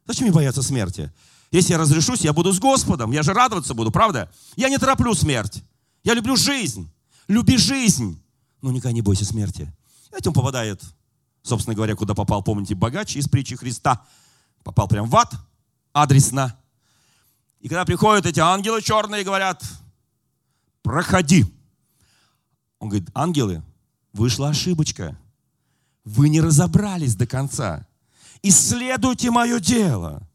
Зачем 0.05 0.27
мне 0.27 0.33
бояться 0.33 0.61
смерти? 0.61 1.11
Если 1.51 1.71
я 1.71 1.79
разрешусь, 1.79 2.21
я 2.21 2.33
буду 2.33 2.53
с 2.53 2.59
Господом. 2.59 3.11
Я 3.11 3.23
же 3.23 3.33
радоваться 3.33 3.73
буду, 3.73 3.89
правда? 3.89 4.31
Я 4.55 4.69
не 4.69 4.77
тороплю 4.77 5.15
смерть. 5.15 5.63
Я 6.03 6.13
люблю 6.13 6.35
жизнь. 6.35 6.87
Люби 7.27 7.57
жизнь. 7.57 8.21
Но 8.61 8.71
никогда 8.71 8.91
не 8.91 9.01
бойся 9.01 9.25
смерти. 9.25 9.73
Этим 10.11 10.33
попадает, 10.33 10.83
собственно 11.41 11.75
говоря, 11.75 11.95
куда 11.95 12.13
попал, 12.13 12.43
помните, 12.43 12.75
богач 12.75 13.15
из 13.15 13.27
притчи 13.27 13.55
Христа. 13.55 14.05
Попал 14.63 14.87
прям 14.87 15.09
в 15.09 15.15
ад, 15.15 15.33
адресно. 15.93 16.55
И 17.59 17.69
когда 17.69 17.85
приходят 17.85 18.27
эти 18.27 18.39
ангелы 18.39 18.83
черные 18.83 19.21
и 19.21 19.25
говорят, 19.25 19.63
проходи. 20.81 21.45
Он 22.79 22.89
говорит, 22.89 23.09
ангелы, 23.13 23.63
вышла 24.13 24.49
ошибочка. 24.49 25.17
Вы 26.03 26.29
не 26.29 26.41
разобрались 26.41 27.15
до 27.15 27.27
конца. 27.27 27.87
Исследуйте 28.41 29.31
мое 29.31 29.59
дело. 29.59 30.27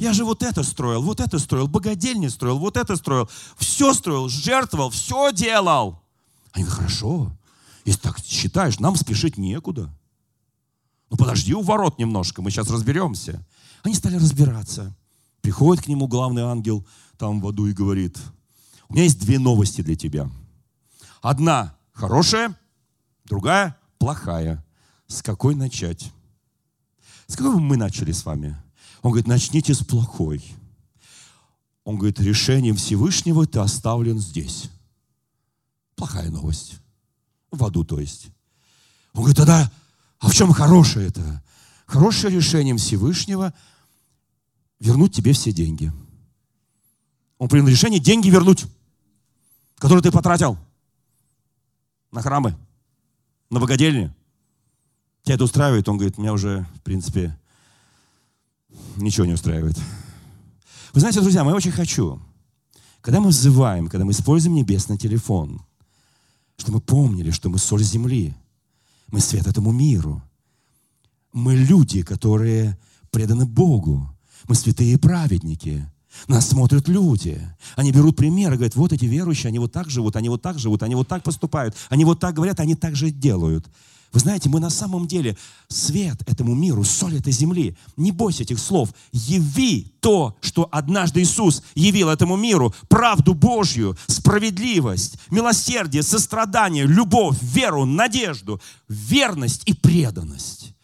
Я 0.00 0.14
же 0.14 0.24
вот 0.24 0.42
это 0.42 0.62
строил, 0.62 1.02
вот 1.02 1.20
это 1.20 1.38
строил, 1.38 1.68
богадельни 1.68 2.28
строил, 2.28 2.58
вот 2.58 2.78
это 2.78 2.96
строил. 2.96 3.28
Все 3.58 3.92
строил, 3.92 4.28
жертвовал, 4.28 4.88
все 4.90 5.30
делал. 5.30 6.00
Они 6.52 6.64
говорят, 6.64 6.84
хорошо, 6.84 7.30
если 7.84 8.00
так 8.00 8.18
считаешь, 8.18 8.78
нам 8.78 8.96
спешить 8.96 9.36
некуда. 9.36 9.94
Ну 11.10 11.16
подожди 11.16 11.52
у 11.52 11.60
ворот 11.60 11.98
немножко, 11.98 12.40
мы 12.40 12.50
сейчас 12.50 12.70
разберемся. 12.70 13.44
Они 13.82 13.94
стали 13.94 14.16
разбираться. 14.16 14.96
Приходит 15.42 15.84
к 15.84 15.88
нему 15.88 16.06
главный 16.06 16.42
ангел 16.42 16.86
там 17.18 17.40
в 17.40 17.48
аду 17.48 17.66
и 17.66 17.72
говорит, 17.72 18.18
у 18.90 18.92
меня 18.92 19.04
есть 19.04 19.20
две 19.20 19.38
новости 19.38 19.80
для 19.80 19.96
тебя. 19.96 20.28
Одна 21.22 21.76
хорошая, 21.92 22.58
другая 23.24 23.76
плохая. 23.98 24.64
С 25.06 25.22
какой 25.22 25.54
начать? 25.54 26.12
С 27.26 27.36
какой 27.36 27.56
мы 27.56 27.76
начали 27.76 28.12
с 28.12 28.24
вами? 28.24 28.56
Он 29.02 29.12
говорит, 29.12 29.26
начните 29.26 29.74
с 29.74 29.78
плохой. 29.78 30.44
Он 31.84 31.96
говорит, 31.96 32.20
решением 32.20 32.76
Всевышнего 32.76 33.46
ты 33.46 33.60
оставлен 33.60 34.18
здесь. 34.18 34.70
Плохая 35.96 36.30
новость. 36.30 36.78
В 37.50 37.64
аду, 37.64 37.84
то 37.84 37.98
есть. 37.98 38.26
Он 39.14 39.22
говорит, 39.22 39.36
тогда, 39.36 39.72
а 40.18 40.28
в 40.28 40.34
чем 40.34 40.52
хорошее 40.52 41.08
это? 41.08 41.42
Хорошее 41.86 42.34
решением 42.34 42.76
Всевышнего– 42.76 43.54
вернуть 44.80 45.14
тебе 45.14 45.32
все 45.32 45.52
деньги. 45.52 45.92
Он 47.38 47.48
принял 47.48 47.68
решение 47.68 48.00
деньги 48.00 48.28
вернуть, 48.28 48.66
которые 49.80 50.02
ты 50.02 50.12
потратил 50.12 50.58
на 52.12 52.20
храмы, 52.20 52.54
на 53.48 53.58
богадельни. 53.58 54.14
Тебя 55.22 55.36
это 55.36 55.44
устраивает? 55.44 55.88
Он 55.88 55.96
говорит, 55.96 56.18
меня 56.18 56.34
уже, 56.34 56.66
в 56.76 56.82
принципе, 56.82 57.36
ничего 58.96 59.24
не 59.26 59.32
устраивает. 59.32 59.76
Вы 60.92 61.00
знаете, 61.00 61.20
друзья, 61.20 61.44
я 61.44 61.54
очень 61.54 61.72
хочу, 61.72 62.20
когда 63.00 63.20
мы 63.20 63.28
взываем, 63.28 63.88
когда 63.88 64.04
мы 64.04 64.12
используем 64.12 64.54
небесный 64.54 64.98
телефон, 64.98 65.62
чтобы 66.58 66.76
мы 66.76 66.80
помнили, 66.82 67.30
что 67.30 67.48
мы 67.48 67.58
соль 67.58 67.82
земли, 67.82 68.36
мы 69.06 69.20
свет 69.20 69.46
этому 69.46 69.72
миру. 69.72 70.22
Мы 71.32 71.56
люди, 71.56 72.02
которые 72.02 72.78
преданы 73.10 73.46
Богу. 73.46 74.14
Мы 74.46 74.54
святые 74.54 74.98
праведники. 74.98 75.88
Нас 76.28 76.48
смотрят 76.48 76.88
люди. 76.88 77.40
Они 77.76 77.92
берут 77.92 78.16
пример 78.16 78.52
и 78.52 78.56
говорят, 78.56 78.76
вот 78.76 78.92
эти 78.92 79.04
верующие, 79.04 79.48
они 79.48 79.58
вот 79.58 79.72
так 79.72 79.88
живут, 79.90 80.16
они 80.16 80.28
вот 80.28 80.42
так 80.42 80.58
живут, 80.58 80.82
они 80.82 80.94
вот 80.94 81.08
так 81.08 81.22
поступают, 81.22 81.74
они 81.88 82.04
вот 82.04 82.20
так 82.20 82.34
говорят, 82.34 82.60
они 82.60 82.74
так 82.74 82.96
же 82.96 83.10
делают. 83.10 83.66
Вы 84.12 84.18
знаете, 84.18 84.48
мы 84.48 84.58
на 84.58 84.70
самом 84.70 85.06
деле 85.06 85.36
свет 85.68 86.20
этому 86.26 86.54
миру, 86.54 86.82
соль 86.82 87.18
этой 87.18 87.32
земли. 87.32 87.76
Не 87.96 88.10
бойся 88.10 88.42
этих 88.42 88.58
слов. 88.58 88.92
Яви 89.12 89.92
то, 90.00 90.36
что 90.40 90.68
однажды 90.72 91.22
Иисус 91.22 91.62
явил 91.76 92.08
этому 92.08 92.36
миру. 92.36 92.74
Правду 92.88 93.34
Божью, 93.34 93.96
справедливость, 94.08 95.16
милосердие, 95.30 96.02
сострадание, 96.02 96.86
любовь, 96.86 97.38
веру, 97.40 97.84
надежду, 97.84 98.60
верность 98.88 99.62
и 99.66 99.74
преданность. 99.74 100.74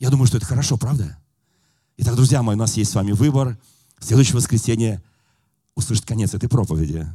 Я 0.00 0.10
думаю, 0.10 0.26
что 0.26 0.38
это 0.38 0.46
хорошо, 0.46 0.76
правда? 0.76 1.16
Итак, 1.98 2.16
друзья 2.16 2.42
мои, 2.42 2.56
у 2.56 2.58
нас 2.58 2.76
есть 2.76 2.90
с 2.90 2.94
вами 2.96 3.12
выбор. 3.12 3.56
Следующее 4.02 4.36
воскресенье 4.36 5.00
услышать 5.76 6.04
конец 6.04 6.34
этой 6.34 6.48
проповеди. 6.48 7.06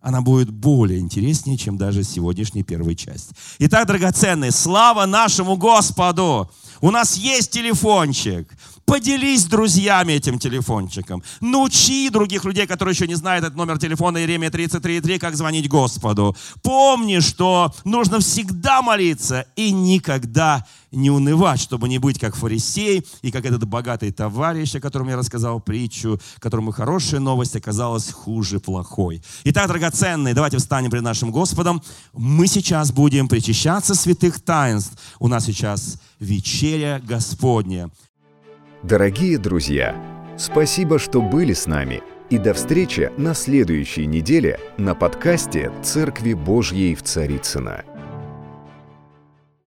Она 0.00 0.20
будет 0.20 0.50
более 0.50 0.98
интереснее, 0.98 1.56
чем 1.56 1.76
даже 1.76 2.04
сегодняшняя 2.04 2.62
первая 2.62 2.94
часть. 2.94 3.30
Итак, 3.58 3.86
драгоценные, 3.86 4.50
слава 4.50 5.06
нашему 5.06 5.56
Господу! 5.56 6.50
У 6.80 6.90
нас 6.90 7.16
есть 7.16 7.50
телефончик. 7.50 8.50
Поделись 8.86 9.42
с 9.42 9.44
друзьями 9.44 10.14
этим 10.14 10.38
телефончиком. 10.38 11.22
Научи 11.40 12.08
других 12.10 12.44
людей, 12.44 12.66
которые 12.66 12.94
еще 12.94 13.06
не 13.06 13.14
знают 13.14 13.44
этот 13.44 13.56
номер 13.56 13.78
телефона 13.78 14.18
Иеремия 14.18 14.50
33.3, 14.50 15.18
как 15.18 15.36
звонить 15.36 15.68
Господу. 15.68 16.34
Помни, 16.62 17.20
что 17.20 17.72
нужно 17.84 18.20
всегда 18.20 18.82
молиться 18.82 19.46
и 19.54 19.70
никогда 19.70 20.56
не 20.56 20.79
унывать, 21.10 21.60
чтобы 21.60 21.88
не 21.88 21.98
быть 21.98 22.18
как 22.18 22.34
фарисей 22.34 23.06
и 23.22 23.30
как 23.30 23.44
этот 23.44 23.66
богатый 23.66 24.10
товарищ, 24.10 24.74
о 24.74 24.80
котором 24.80 25.08
я 25.08 25.16
рассказал 25.16 25.60
притчу, 25.60 26.20
которому 26.38 26.72
хорошая 26.72 27.20
новость 27.20 27.56
оказалась 27.56 28.10
хуже 28.10 28.60
плохой. 28.60 29.22
Итак, 29.44 29.68
драгоценные, 29.68 30.34
давайте 30.34 30.58
встанем 30.58 30.90
перед 30.90 31.04
нашим 31.04 31.30
Господом. 31.30 31.82
Мы 32.12 32.46
сейчас 32.46 32.92
будем 32.92 33.28
причащаться 33.28 33.94
святых 33.94 34.40
таинств. 34.40 34.98
У 35.18 35.28
нас 35.28 35.44
сейчас 35.44 35.98
вечеря 36.18 37.00
Господня. 37.04 37.90
Дорогие 38.82 39.38
друзья, 39.38 39.94
спасибо, 40.38 40.98
что 40.98 41.20
были 41.20 41.52
с 41.52 41.66
нами. 41.66 42.02
И 42.30 42.38
до 42.38 42.54
встречи 42.54 43.10
на 43.16 43.34
следующей 43.34 44.06
неделе 44.06 44.60
на 44.78 44.94
подкасте 44.94 45.72
«Церкви 45.82 46.32
Божьей 46.34 46.94
в 46.94 47.02
Царицына. 47.02 47.84